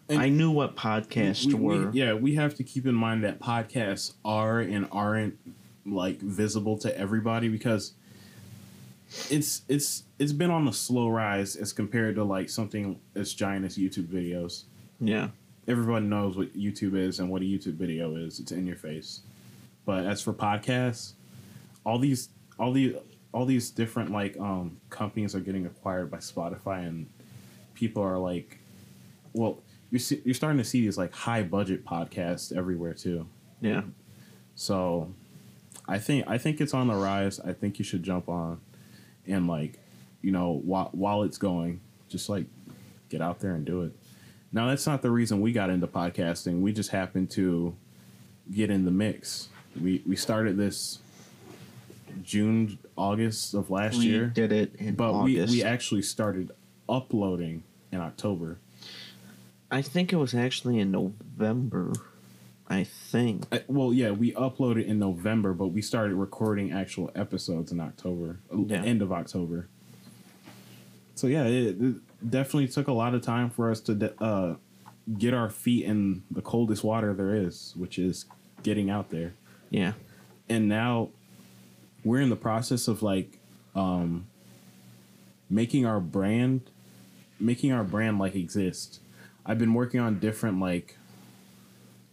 And- 0.10 0.20
I 0.22 0.30
knew 0.30 0.52
what 0.52 0.76
podcasts 0.76 1.46
We- 1.46 1.54
we- 1.56 1.60
were. 1.80 1.92
yeah, 1.94 2.14
we 2.14 2.36
have 2.36 2.56
to 2.56 2.64
keep 2.64 2.86
in 2.86 2.94
mind 2.96 3.24
that 3.24 3.40
podcasts 3.40 4.14
are 4.24 4.60
and 4.60 4.88
aren't 4.92 5.38
like 5.86 6.20
visible 6.22 6.78
to 6.80 6.98
everybody 6.98 7.50
because 7.50 7.94
it's 9.30 9.62
it's 9.68 10.04
it's 10.20 10.32
been 10.32 10.50
on 10.52 10.68
a 10.68 10.74
slow 10.74 11.10
rise 11.10 11.56
as 11.56 11.74
compared 11.74 12.16
to 12.16 12.24
like 12.24 12.50
something 12.50 13.00
as 13.16 13.34
giant 13.34 13.66
as 13.66 13.78
YouTube 13.78 14.08
videos. 14.08 14.64
yeah. 15.00 15.30
Everybody 15.68 16.06
knows 16.06 16.38
what 16.38 16.58
YouTube 16.58 16.96
is 16.96 17.20
and 17.20 17.30
what 17.30 17.42
a 17.42 17.46
YouTube 17.46 17.76
video 17.76 18.16
is. 18.16 18.40
It's 18.40 18.52
in 18.52 18.68
your 18.68 18.76
face. 18.76 19.22
But 19.86 20.06
as 20.06 20.22
for 20.22 20.34
podcasts, 20.34 21.14
all 21.86 22.00
these 22.00 22.30
all 22.60 22.72
these 22.72 22.96
all 23.34 23.46
these 23.46 23.70
different 23.72 24.12
like 24.12 24.38
um 24.40 24.78
companies 24.90 25.36
are 25.36 25.40
getting 25.40 25.66
acquired 25.66 26.12
by 26.12 26.18
Spotify 26.18 26.88
and 26.88 27.10
people 27.74 28.04
are 28.04 28.18
like 28.18 28.60
well 29.34 29.60
you're 29.90 30.00
see, 30.00 30.22
you're 30.26 30.34
starting 30.34 30.58
to 30.58 30.64
see 30.64 30.82
these 30.82 30.98
like 30.98 31.14
high 31.14 31.44
budget 31.44 31.86
podcasts 31.86 32.56
everywhere 32.56 32.94
too. 32.94 33.28
Yeah. 33.62 33.84
So 34.56 35.14
I 35.88 36.00
think 36.00 36.26
I 36.28 36.38
think 36.38 36.62
it's 36.62 36.74
on 36.74 36.88
the 36.88 36.96
rise. 36.96 37.40
I 37.40 37.54
think 37.54 37.80
you 37.80 37.86
should 37.86 38.04
jump 38.04 38.30
on 38.30 38.60
and 39.28 39.48
like 39.48 39.80
you 40.22 40.32
know 40.32 40.62
while 40.64 40.90
while 40.94 41.24
it's 41.24 41.38
going, 41.38 41.82
just 42.10 42.30
like 42.30 42.46
get 43.10 43.22
out 43.22 43.40
there 43.40 43.54
and 43.54 43.66
do 43.66 43.84
it. 43.84 43.96
Now 44.54 44.68
that's 44.68 44.86
not 44.86 45.02
the 45.02 45.10
reason 45.12 45.42
we 45.42 45.52
got 45.52 45.70
into 45.70 45.88
podcasting. 45.88 46.62
We 46.62 46.72
just 46.72 46.92
happened 46.92 47.32
to 47.32 47.76
get 48.54 48.70
in 48.70 48.86
the 48.86 48.92
mix. 48.92 49.50
We 49.82 50.04
we 50.08 50.16
started 50.16 50.58
this 50.58 51.00
June 52.24 52.78
August 52.96 53.56
of 53.56 53.70
last 53.72 53.98
we 53.98 54.06
year, 54.06 54.28
did 54.28 54.52
it 54.52 54.76
in 54.76 54.94
but 54.96 55.24
we 55.24 55.40
August. 55.40 55.54
we 55.54 55.64
actually 55.64 56.04
started 56.04 56.52
uploading 56.88 57.64
in 57.92 58.00
October. 58.00 58.60
I 59.72 59.82
think 59.82 60.14
it 60.14 60.18
was 60.18 60.36
actually 60.36 60.78
in 60.80 60.92
November. 60.92 61.94
I 62.68 62.84
think. 62.86 63.46
Uh, 63.52 63.60
Well, 63.68 63.92
yeah, 63.94 64.12
we 64.12 64.32
uploaded 64.34 64.86
in 64.86 64.98
November, 65.00 65.54
but 65.54 65.68
we 65.68 65.82
started 65.82 66.16
recording 66.16 66.72
actual 66.72 67.12
episodes 67.14 67.72
in 67.72 67.80
October, 67.80 68.40
Yeah. 68.56 68.84
end 68.84 69.02
of 69.02 69.12
October. 69.12 69.68
So 71.16 71.28
yeah, 71.28 71.44
it, 71.46 71.82
it 71.82 71.96
definitely 72.28 72.68
took 72.68 72.88
a 72.88 72.94
lot 72.94 73.14
of 73.14 73.22
time 73.22 73.50
for 73.50 73.70
us 73.72 73.80
to 73.82 73.96
de- 73.96 74.24
uh, 74.24 74.56
get 75.18 75.34
our 75.34 75.50
feet 75.50 75.86
in 75.86 76.24
the 76.32 76.42
coldest 76.42 76.84
water 76.84 77.14
there 77.14 77.36
is, 77.36 77.74
which 77.76 78.00
is 78.00 78.26
getting 78.64 78.90
out 78.90 79.10
there. 79.10 79.34
Yeah. 79.70 79.94
And 80.50 80.68
now 80.68 81.10
we're 82.04 82.22
in 82.22 82.30
the 82.30 82.36
process 82.36 82.88
of 82.88 83.02
like 83.02 83.40
um, 83.76 84.28
making 85.50 85.86
our 85.86 86.00
brand, 86.00 86.62
making 87.40 87.72
our 87.72 87.84
brand 87.84 88.20
like 88.20 88.36
exist. 88.36 89.00
I've 89.46 89.60
been 89.60 89.74
working 89.74 90.00
on 90.00 90.20
different 90.20 90.60
like 90.60 90.98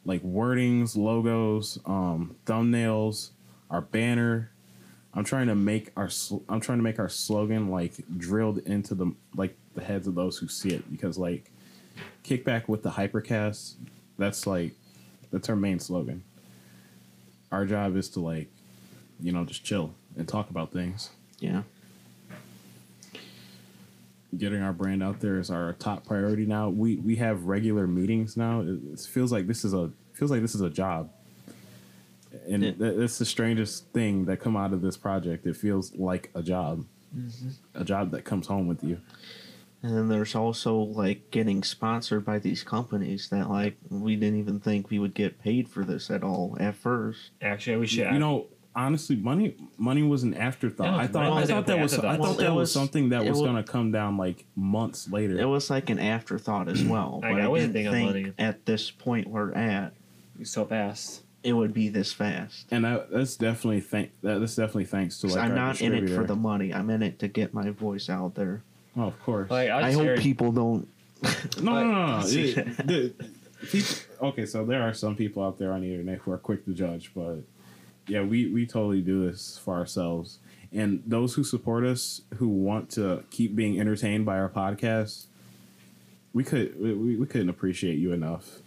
like 0.05 0.23
wordings, 0.23 0.97
logos, 0.97 1.79
um, 1.85 2.37
thumbnails, 2.47 3.31
our 3.71 3.81
banner. 3.81 4.51
I'm 5.13 5.25
trying 5.25 5.49
to 5.49 5.55
make 5.55 5.91
our 5.97 6.09
sl- 6.09 6.43
I'm 6.49 6.61
trying 6.61 6.79
to 6.79 6.85
make 6.85 6.99
our 6.99 7.09
slogan 7.09 7.69
like 7.69 7.95
drilled 8.17 8.59
into 8.59 8.95
the 8.95 9.13
like 9.35 9.57
the 9.75 9.83
heads 9.83 10.07
of 10.07 10.15
those 10.15 10.39
who 10.39 10.49
see 10.49 10.71
it 10.71 10.91
because 10.91 11.19
like 11.19 11.51
kickback 12.25 12.69
with 12.69 12.83
the 12.83 12.91
hypercast 12.91 13.75
that's 14.19 14.47
like 14.47 14.73
that's 15.33 15.49
our 15.49 15.57
main 15.57 15.81
slogan. 15.81 16.23
Our 17.51 17.65
job 17.67 17.97
is 17.97 18.09
to 18.11 18.21
like 18.21 18.49
you 19.21 19.33
know 19.33 19.45
just 19.45 19.65
chill 19.65 19.95
and 20.17 20.29
talk 20.29 20.51
about 20.51 20.73
things. 20.73 21.11
Yeah. 21.41 21.63
Getting 24.37 24.63
our 24.63 24.73
brand 24.73 25.03
out 25.03 25.19
there 25.19 25.41
is 25.41 25.51
our 25.51 25.73
top 25.73 26.07
priority 26.07 26.47
now. 26.47 26.69
We 26.69 26.97
we 26.97 27.17
have 27.17 27.45
regular 27.45 27.89
meetings 27.89 28.37
now. 28.37 28.61
It, 28.61 28.79
it 28.93 29.01
feels 29.01 29.33
like 29.33 29.49
this 29.49 29.65
is 29.65 29.75
a 29.75 29.91
feels 30.13 30.31
like 30.31 30.41
this 30.43 30.55
is 30.55 30.61
a 30.61 30.71
job. 30.71 31.11
And 32.49 32.63
Yeah. 32.63 32.73
th- 32.73 32.97
that's 32.99 33.19
the 33.19 33.25
strangest 33.25 33.89
thing 33.93 34.25
that 34.27 34.39
come 34.41 34.57
out 34.57 34.73
of 34.73 34.83
this 34.83 34.97
project. 34.97 35.47
It 35.47 35.57
feels 35.57 35.95
like 35.97 36.31
a 36.35 36.43
job, 36.43 36.85
mm-hmm. 37.17 37.49
a 37.75 37.85
job 37.85 38.11
that 38.13 38.25
comes 38.25 38.47
home 38.47 38.67
with 38.67 38.85
you. 38.85 38.99
And 39.83 39.97
then 39.97 40.09
there's 40.09 40.35
also 40.35 40.77
like 40.77 41.31
getting 41.31 41.63
sponsored 41.63 42.25
by 42.25 42.39
these 42.39 42.63
companies 42.63 43.29
that 43.31 43.49
like 43.49 43.77
we 43.89 44.15
didn't 44.15 44.39
even 44.39 44.61
think 44.61 44.91
we 44.91 44.99
would 44.99 45.15
get 45.15 45.41
paid 45.41 45.69
for 45.69 45.85
this 45.85 46.11
at 46.11 46.23
all 46.23 46.57
at 46.61 46.75
first. 46.77 47.31
Actually, 47.41 47.79
we 47.79 47.87
should. 47.87 48.13
You 48.13 48.19
know, 48.19 48.49
honestly, 48.77 49.17
money 49.17 49.57
money 49.79 50.03
was 50.03 50.23
an 50.23 50.35
afterthought. 50.35 50.93
No, 50.93 50.99
I 50.99 51.07
thought 51.07 51.31
money 51.31 51.43
I 51.45 51.47
thought 51.47 51.67
that 51.67 51.81
was 51.81 51.95
I 51.99 52.03
thought 52.03 52.21
Well, 52.21 52.35
that 52.35 52.51
was 52.51 52.57
was- 52.69 52.73
something 52.73 53.09
that 53.09 53.25
it 53.25 53.31
was 53.31 53.41
going 53.41 53.57
to 53.57 53.63
come 53.63 53.91
down 53.91 54.19
like 54.19 54.45
months 54.55 55.11
later. 55.11 55.39
It 55.41 55.47
was 55.47 55.71
like 55.71 55.89
an 55.89 55.99
afterthought 55.99 56.69
as 56.69 56.85
well. 56.85 57.21
I- 57.25 57.33
But 57.33 57.41
I 57.41 57.45
I, 57.45 57.49
wasn't 57.49 57.73
didn't 57.73 57.93
thinking 57.93 58.09
of 58.09 58.13
think 58.15 58.27
money. 58.37 58.49
at 58.51 58.67
this 58.67 58.91
point 58.91 59.29
we're 59.29 59.53
at 59.55 59.95
so 60.45 60.67
fast. 60.67 61.23
It 61.43 61.53
would 61.55 61.73
be 61.73 61.89
this 61.89 62.13
fast. 62.13 62.67
and 62.71 62.85
that, 62.85 63.11
that's 63.11 63.37
definitely 63.37 63.81
thank 63.81 64.11
that, 64.23 64.41
that's 64.41 64.57
definitely 64.57 64.85
thanks 64.85 65.19
to 65.21 65.27
like 65.29 65.39
I'm 65.39 65.55
not 65.55 65.81
in 65.81 65.95
it 65.95 66.11
for 66.11 66.25
the 66.25 66.37
money. 66.37 66.73
I'm 66.75 66.91
in 66.91 67.03
it 67.03 67.19
to 67.21 67.29
get 67.29 67.55
my 67.55 67.71
voice 67.71 68.11
out 68.11 68.35
there. 68.35 68.63
Oh, 68.97 69.03
of 69.05 69.23
course. 69.23 69.51
Like 69.51 69.71
I, 69.71 69.89
I 69.89 69.93
hope 69.93 70.05
heard- 70.05 70.19
people 70.21 70.53
don't. 70.53 70.89
No, 71.63 71.75
no, 71.75 71.85
no, 71.85 72.07
no. 72.07 72.17
Like- 72.19 72.29
It- 72.37 72.87
the- 72.87 73.15
people, 73.71 73.95
okay, 74.29 74.47
so 74.47 74.65
there 74.65 74.83
are 74.83 74.95
some 74.95 75.15
people 75.17 75.43
out 75.43 75.59
there 75.59 75.73
on 75.73 75.83
the 75.83 75.91
internet 75.91 76.19
who 76.21 76.33
are 76.33 76.39
quick 76.39 76.65
to 76.65 76.73
judge, 76.73 77.13
but 77.15 77.39
yeah, 78.09 78.23
we 78.23 78.47
we 78.53 78.67
totally 78.67 79.01
do 79.03 79.27
this 79.31 79.59
for 79.59 79.75
ourselves. 79.75 80.39
And 80.73 81.03
those 81.07 81.35
who 81.35 81.43
support 81.45 81.85
us, 81.85 82.23
who 82.37 82.49
want 82.49 82.91
to 82.91 83.25
keep 83.31 83.57
being 83.57 83.81
entertained 83.81 84.25
by 84.25 84.39
our 84.39 84.49
podcast, 84.49 85.27
we 86.33 86.45
could 86.45 86.81
we, 86.81 87.17
we 87.17 87.27
couldn't 87.27 87.49
appreciate 87.51 87.99
you 87.99 88.13
enough 88.13 88.61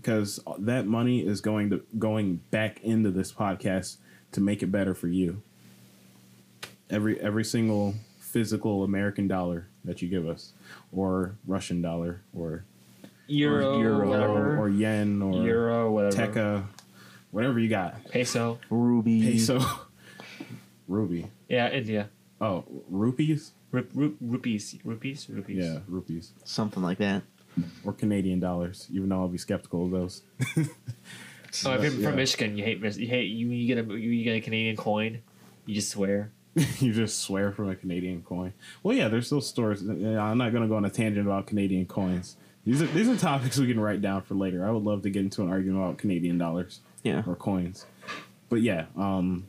because 0.00 0.40
that 0.58 0.86
money 0.86 1.26
is 1.26 1.40
going 1.40 1.70
to 1.70 1.82
going 1.98 2.36
back 2.50 2.82
into 2.82 3.10
this 3.10 3.32
podcast 3.32 3.96
to 4.32 4.40
make 4.40 4.62
it 4.62 4.70
better 4.70 4.94
for 4.94 5.08
you. 5.08 5.42
Every 6.88 7.20
every 7.20 7.44
single 7.44 7.94
physical 8.20 8.84
American 8.84 9.26
dollar 9.26 9.66
that 9.84 10.00
you 10.00 10.08
give 10.08 10.26
us, 10.28 10.52
or 10.92 11.34
Russian 11.46 11.82
dollar, 11.82 12.22
or 12.32 12.64
euro, 13.26 13.74
or 13.74 13.80
euro, 13.80 14.08
whatever, 14.08 14.56
or, 14.56 14.60
or 14.62 14.68
yen 14.68 15.20
or 15.20 15.42
euro, 15.44 15.90
whatever, 15.90 16.16
Tekka, 16.16 16.64
whatever 17.30 17.58
you 17.58 17.68
got. 17.68 18.04
peso. 18.10 18.58
Ruby. 18.70 19.20
Peso, 19.22 19.60
ruby. 20.88 21.26
Yeah, 21.48 21.70
India. 21.70 22.08
Oh, 22.40 22.64
rupees. 22.88 23.52
Rup, 23.72 23.86
rup, 23.94 24.12
rupees, 24.20 24.78
rupees, 24.84 25.28
rupees. 25.28 25.64
Yeah, 25.64 25.80
rupees 25.88 26.32
Something 26.44 26.82
like 26.82 26.98
that. 26.98 27.22
Or 27.84 27.92
Canadian 27.92 28.40
dollars. 28.40 28.86
Even 28.92 29.08
though 29.08 29.20
I'll 29.20 29.28
be 29.28 29.38
skeptical 29.38 29.84
of 29.86 29.90
those. 29.90 30.22
Oh, 31.64 31.72
if 31.72 31.82
you're 31.82 31.92
Yeah. 31.92 32.08
from 32.08 32.16
Michigan, 32.16 32.58
you 32.58 32.62
hate 32.64 32.82
Mis- 32.82 32.98
you 32.98 33.06
hate 33.08 33.30
you. 33.30 33.48
You 33.48 33.66
get 33.74 33.82
a 33.82 33.88
you, 33.98 34.10
you 34.10 34.22
get 34.22 34.34
a 34.36 34.40
Canadian 34.42 34.76
coin, 34.76 35.20
you 35.64 35.74
just 35.74 35.88
swear. 35.88 36.30
you 36.78 36.92
just 36.92 37.20
swear 37.20 37.52
from 37.52 37.70
a 37.70 37.74
Canadian 37.74 38.20
coin. 38.22 38.52
Well, 38.82 38.94
yeah, 38.94 39.08
there's 39.08 39.26
still 39.26 39.40
stores. 39.40 39.82
yeah, 39.82 40.20
I'm 40.22 40.36
not 40.36 40.50
going 40.52 40.62
to 40.62 40.68
go 40.68 40.76
on 40.76 40.84
a 40.84 40.90
tangent 40.90 41.26
about 41.26 41.46
Canadian 41.46 41.86
coins. 41.86 42.36
These 42.66 42.82
are 42.82 42.86
these 42.88 43.08
are 43.08 43.16
topics 43.16 43.56
we 43.56 43.66
can 43.66 43.80
write 43.80 44.02
down 44.02 44.20
for 44.22 44.34
later. 44.34 44.66
I 44.66 44.70
would 44.70 44.82
love 44.84 45.00
to 45.04 45.10
get 45.10 45.20
into 45.22 45.40
an 45.40 45.48
argument 45.48 45.82
about 45.82 45.96
Canadian 45.96 46.36
dollars. 46.36 46.80
Yeah. 47.02 47.22
or 47.26 47.34
coins. 47.34 47.86
But 48.50 48.60
yeah, 48.60 48.84
um 48.96 49.46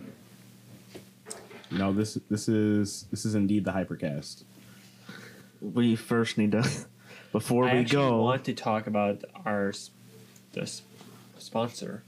you 1.69 1.77
know, 1.79 1.91
this 1.91 2.17
this 2.29 2.47
is 2.47 3.07
this 3.11 3.25
is 3.25 3.35
indeed 3.35 3.65
the 3.65 3.71
hypercast. 3.71 4.43
We 5.61 5.97
first 5.97 6.37
need 6.37 6.53
to, 6.53 6.63
before 7.31 7.65
I 7.65 7.73
we 7.73 7.79
actually 7.81 8.09
go. 8.09 8.21
want 8.21 8.45
to 8.45 8.53
talk 8.53 8.87
about 8.87 9.23
our 9.45 9.73
this 10.53 10.81
sponsor. 11.37 12.03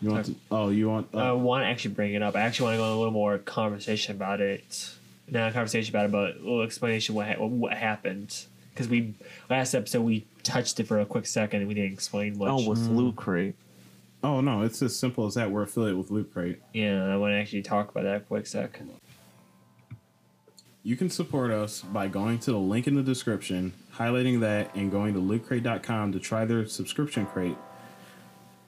You 0.00 0.10
want 0.10 0.26
to, 0.26 0.34
oh, 0.50 0.68
you 0.70 0.88
want 0.88 1.08
I 1.14 1.28
uh, 1.28 1.34
want 1.36 1.62
to 1.62 1.68
actually 1.68 1.94
bring 1.94 2.14
it 2.14 2.22
up. 2.22 2.34
I 2.34 2.40
actually 2.40 2.66
want 2.66 2.74
to 2.74 2.78
go 2.78 2.86
in 2.86 2.92
a 2.92 2.96
little 2.96 3.12
more 3.12 3.38
conversation 3.38 4.16
about 4.16 4.40
it. 4.40 4.90
Not 5.28 5.50
a 5.50 5.52
conversation 5.52 5.94
about 5.94 6.06
it, 6.06 6.12
but 6.12 6.36
a 6.36 6.38
little 6.38 6.62
explanation 6.62 7.14
what 7.14 7.28
ha- 7.28 7.44
what 7.44 7.74
happened. 7.74 8.46
Because 8.74 8.88
we 8.88 9.14
last 9.48 9.74
episode 9.74 10.02
we 10.02 10.26
touched 10.42 10.80
it 10.80 10.88
for 10.88 10.98
a 10.98 11.06
quick 11.06 11.26
second 11.26 11.60
and 11.60 11.68
we 11.68 11.74
didn't 11.74 11.92
explain 11.92 12.36
much. 12.36 12.48
oh, 12.50 12.68
with 12.68 12.80
Loot 12.88 13.16
Crate. 13.16 13.54
Oh 14.24 14.40
no, 14.40 14.62
it's 14.62 14.82
as 14.82 14.96
simple 14.96 15.26
as 15.26 15.34
that. 15.34 15.50
We're 15.50 15.62
affiliate 15.62 15.96
with 15.96 16.10
Loot 16.10 16.32
Crate. 16.32 16.60
yeah, 16.72 17.04
I 17.04 17.16
want 17.16 17.32
to 17.32 17.36
actually 17.36 17.62
talk 17.62 17.90
about 17.90 18.04
that 18.04 18.28
quick 18.28 18.46
sec. 18.46 18.80
You 20.84 20.96
can 20.96 21.10
support 21.10 21.52
us 21.52 21.80
by 21.80 22.08
going 22.08 22.40
to 22.40 22.50
the 22.50 22.58
link 22.58 22.88
in 22.88 22.96
the 22.96 23.04
description, 23.04 23.72
highlighting 23.94 24.40
that, 24.40 24.74
and 24.74 24.90
going 24.90 25.14
to 25.14 25.20
lootcrate.com 25.20 26.10
to 26.10 26.18
try 26.18 26.44
their 26.44 26.66
subscription 26.66 27.24
crate. 27.24 27.56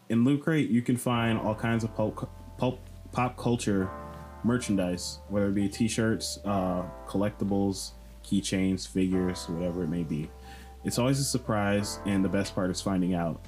In 0.08 0.22
Loot 0.22 0.44
Crate, 0.44 0.70
you 0.70 0.80
can 0.80 0.96
find 0.96 1.40
all 1.40 1.56
kinds 1.56 1.82
of 1.82 1.92
pulp, 1.96 2.30
pulp, 2.56 2.78
pop 3.10 3.36
culture 3.36 3.90
merchandise, 4.44 5.18
whether 5.28 5.48
it 5.48 5.54
be 5.56 5.68
t-shirts, 5.68 6.38
uh, 6.44 6.84
collectibles, 7.08 7.92
keychains, 8.22 8.86
figures, 8.86 9.48
whatever 9.48 9.82
it 9.82 9.88
may 9.88 10.04
be. 10.04 10.30
It's 10.84 11.00
always 11.00 11.18
a 11.18 11.24
surprise, 11.24 11.98
and 12.06 12.24
the 12.24 12.28
best 12.28 12.54
part 12.54 12.70
is 12.70 12.80
finding 12.80 13.14
out. 13.14 13.44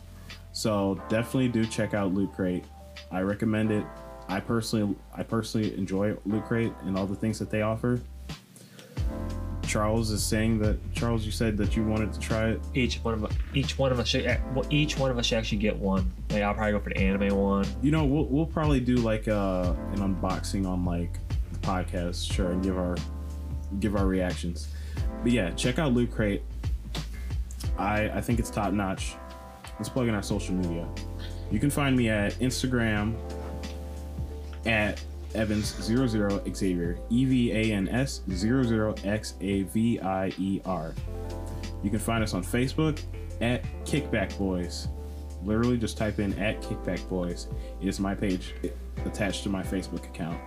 So 0.50 1.00
definitely 1.08 1.50
do 1.50 1.66
check 1.66 1.94
out 1.94 2.14
Loot 2.14 2.32
Crate. 2.32 2.64
I 3.12 3.20
recommend 3.20 3.70
it. 3.70 3.84
I 4.26 4.40
personally, 4.40 4.96
I 5.14 5.22
personally 5.22 5.76
enjoy 5.78 6.16
Loot 6.24 6.46
Crate 6.46 6.72
and 6.82 6.98
all 6.98 7.06
the 7.06 7.14
things 7.14 7.38
that 7.38 7.50
they 7.50 7.62
offer. 7.62 8.00
Charles 9.76 10.10
is 10.10 10.24
saying 10.24 10.58
that 10.60 10.78
Charles, 10.94 11.26
you 11.26 11.30
said 11.30 11.58
that 11.58 11.76
you 11.76 11.84
wanted 11.84 12.10
to 12.10 12.18
try 12.18 12.48
it. 12.48 12.62
Each 12.72 12.96
one 13.04 13.12
of 13.12 13.26
us, 13.26 13.32
each 13.52 13.78
one 13.78 13.92
of 13.92 14.00
us 14.00 14.08
should 14.08 14.24
eh, 14.24 14.38
each 14.70 14.98
one 14.98 15.10
of 15.10 15.18
us 15.18 15.26
should 15.26 15.36
actually 15.36 15.58
get 15.58 15.76
one. 15.76 16.10
Like 16.30 16.40
I'll 16.40 16.54
probably 16.54 16.72
go 16.72 16.80
for 16.80 16.88
the 16.88 16.96
anime 16.96 17.36
one. 17.36 17.66
You 17.82 17.90
know, 17.90 18.06
we'll 18.06 18.24
we'll 18.24 18.46
probably 18.46 18.80
do 18.80 18.96
like 18.96 19.28
uh, 19.28 19.74
an 19.92 19.98
unboxing 19.98 20.66
on 20.66 20.86
like 20.86 21.18
the 21.52 21.58
podcast, 21.58 22.32
sure, 22.32 22.52
and 22.52 22.62
give 22.62 22.78
our 22.78 22.96
give 23.78 23.96
our 23.96 24.06
reactions. 24.06 24.68
But 25.22 25.32
yeah, 25.32 25.50
check 25.50 25.78
out 25.78 25.92
Loot 25.92 26.10
Crate. 26.10 26.40
I 27.76 28.08
I 28.08 28.22
think 28.22 28.38
it's 28.38 28.48
top 28.48 28.72
notch. 28.72 29.14
Let's 29.78 29.90
plug 29.90 30.08
in 30.08 30.14
our 30.14 30.22
social 30.22 30.54
media. 30.54 30.88
You 31.50 31.60
can 31.60 31.68
find 31.68 31.94
me 31.94 32.08
at 32.08 32.32
Instagram 32.36 33.14
at 34.64 35.04
Evans00 35.36 36.56
Xavier 36.56 36.98
E 37.10 37.24
V 37.24 37.52
A 37.52 37.72
N 37.72 37.88
S 37.88 38.22
00 38.30 38.94
X 39.04 39.34
A 39.40 39.62
V 39.62 40.00
I 40.00 40.32
E 40.38 40.60
R. 40.64 40.94
You 41.82 41.90
can 41.90 41.98
find 41.98 42.24
us 42.24 42.34
on 42.34 42.42
Facebook 42.42 43.00
at 43.40 43.62
Kickback 43.84 44.36
Boys. 44.38 44.88
Literally 45.44 45.76
just 45.76 45.96
type 45.96 46.18
in 46.18 46.36
at 46.38 46.60
Kickback 46.62 47.06
Boys. 47.08 47.48
It 47.80 47.88
is 47.88 48.00
my 48.00 48.14
page 48.14 48.54
attached 49.04 49.42
to 49.44 49.48
my 49.48 49.62
Facebook 49.62 50.04
account. 50.04 50.40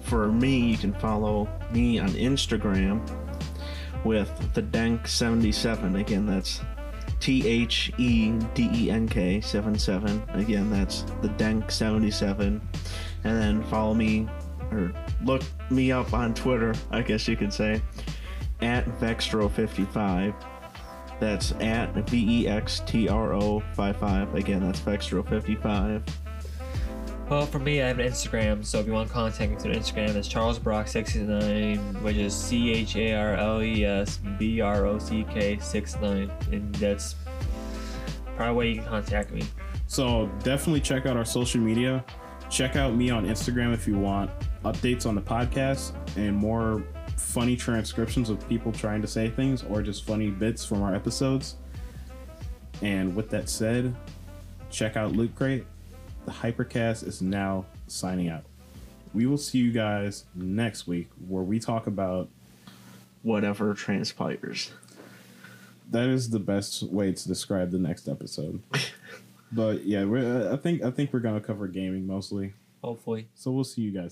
For 0.00 0.30
me, 0.30 0.58
you 0.58 0.78
can 0.78 0.92
follow 0.94 1.48
me 1.72 1.98
on 1.98 2.10
Instagram 2.10 3.00
with 4.04 4.30
the 4.54 4.62
Dank77. 4.62 5.98
Again, 6.00 6.26
that's 6.26 6.60
T 7.20 7.46
H 7.46 7.92
E 7.98 8.32
D 8.54 8.70
E 8.72 8.90
N 8.90 9.08
K 9.08 9.40
77. 9.40 10.22
Again, 10.34 10.70
that's 10.70 11.02
the 11.22 11.28
Denk77. 11.28 12.60
And 13.24 13.38
then 13.38 13.62
follow 13.64 13.94
me 13.94 14.28
or 14.72 14.92
look 15.24 15.42
me 15.70 15.92
up 15.92 16.14
on 16.14 16.34
Twitter, 16.34 16.74
I 16.90 17.02
guess 17.02 17.28
you 17.28 17.36
could 17.36 17.52
say, 17.52 17.82
at 18.62 18.86
Vextro55. 19.00 20.34
That's 21.20 21.52
at 21.60 21.94
V 22.08 22.42
E 22.42 22.48
X 22.48 22.80
T 22.86 23.08
R 23.08 23.34
O 23.34 23.60
55. 23.74 24.34
Again, 24.34 24.60
that's 24.60 24.80
Vextro55. 24.80 26.02
Well, 27.30 27.46
for 27.46 27.60
me, 27.60 27.80
I 27.80 27.86
have 27.86 28.00
an 28.00 28.08
Instagram, 28.08 28.64
so 28.64 28.80
if 28.80 28.88
you 28.88 28.92
want 28.92 29.06
to 29.06 29.14
contact 29.14 29.52
me 29.52 29.56
through 29.56 29.74
Instagram, 29.74 30.16
it's 30.16 30.26
Charles 30.26 30.58
Brock 30.58 30.88
69, 30.88 31.78
which 32.02 32.16
is 32.16 32.34
C 32.34 32.72
H 32.72 32.96
A 32.96 33.14
R 33.14 33.34
L 33.34 33.62
E 33.62 33.84
S 33.84 34.18
B 34.36 34.60
R 34.60 34.84
O 34.84 34.98
C 34.98 35.24
K 35.30 35.56
69, 35.56 36.28
and 36.50 36.74
that's 36.74 37.14
probably 38.34 38.56
where 38.56 38.66
you 38.66 38.74
can 38.80 38.84
contact 38.84 39.30
me. 39.30 39.44
So 39.86 40.26
definitely 40.42 40.80
check 40.80 41.06
out 41.06 41.16
our 41.16 41.24
social 41.24 41.60
media. 41.60 42.04
Check 42.50 42.74
out 42.74 42.96
me 42.96 43.10
on 43.10 43.24
Instagram 43.24 43.72
if 43.72 43.86
you 43.86 43.96
want 43.96 44.28
updates 44.64 45.06
on 45.06 45.14
the 45.14 45.22
podcast 45.22 45.92
and 46.16 46.34
more 46.36 46.82
funny 47.16 47.56
transcriptions 47.56 48.28
of 48.28 48.46
people 48.48 48.72
trying 48.72 49.00
to 49.02 49.08
say 49.08 49.30
things 49.30 49.62
or 49.62 49.82
just 49.82 50.04
funny 50.04 50.30
bits 50.30 50.64
from 50.64 50.82
our 50.82 50.96
episodes. 50.96 51.54
And 52.82 53.14
with 53.14 53.30
that 53.30 53.48
said, 53.48 53.94
check 54.68 54.96
out 54.96 55.12
Loot 55.12 55.36
Crate. 55.36 55.64
The 56.24 56.32
Hypercast 56.32 57.06
is 57.06 57.22
now 57.22 57.64
signing 57.86 58.28
out. 58.28 58.44
We 59.12 59.26
will 59.26 59.38
see 59.38 59.58
you 59.58 59.72
guys 59.72 60.24
next 60.34 60.86
week 60.86 61.08
where 61.28 61.42
we 61.42 61.58
talk 61.58 61.86
about 61.86 62.28
Whatever 63.22 63.74
transpires. 63.74 64.72
that 65.90 66.08
is 66.08 66.30
the 66.30 66.38
best 66.38 66.82
way 66.84 67.12
to 67.12 67.28
describe 67.28 67.70
the 67.70 67.78
next 67.78 68.08
episode. 68.08 68.62
but 69.52 69.84
yeah, 69.84 70.04
we're, 70.04 70.50
I 70.50 70.56
think 70.56 70.82
I 70.82 70.90
think 70.90 71.12
we're 71.12 71.20
gonna 71.20 71.40
cover 71.40 71.66
gaming 71.68 72.06
mostly. 72.06 72.54
Hopefully. 72.82 73.28
So 73.34 73.50
we'll 73.50 73.64
see 73.64 73.82
you 73.82 73.90
guys. 73.90 74.08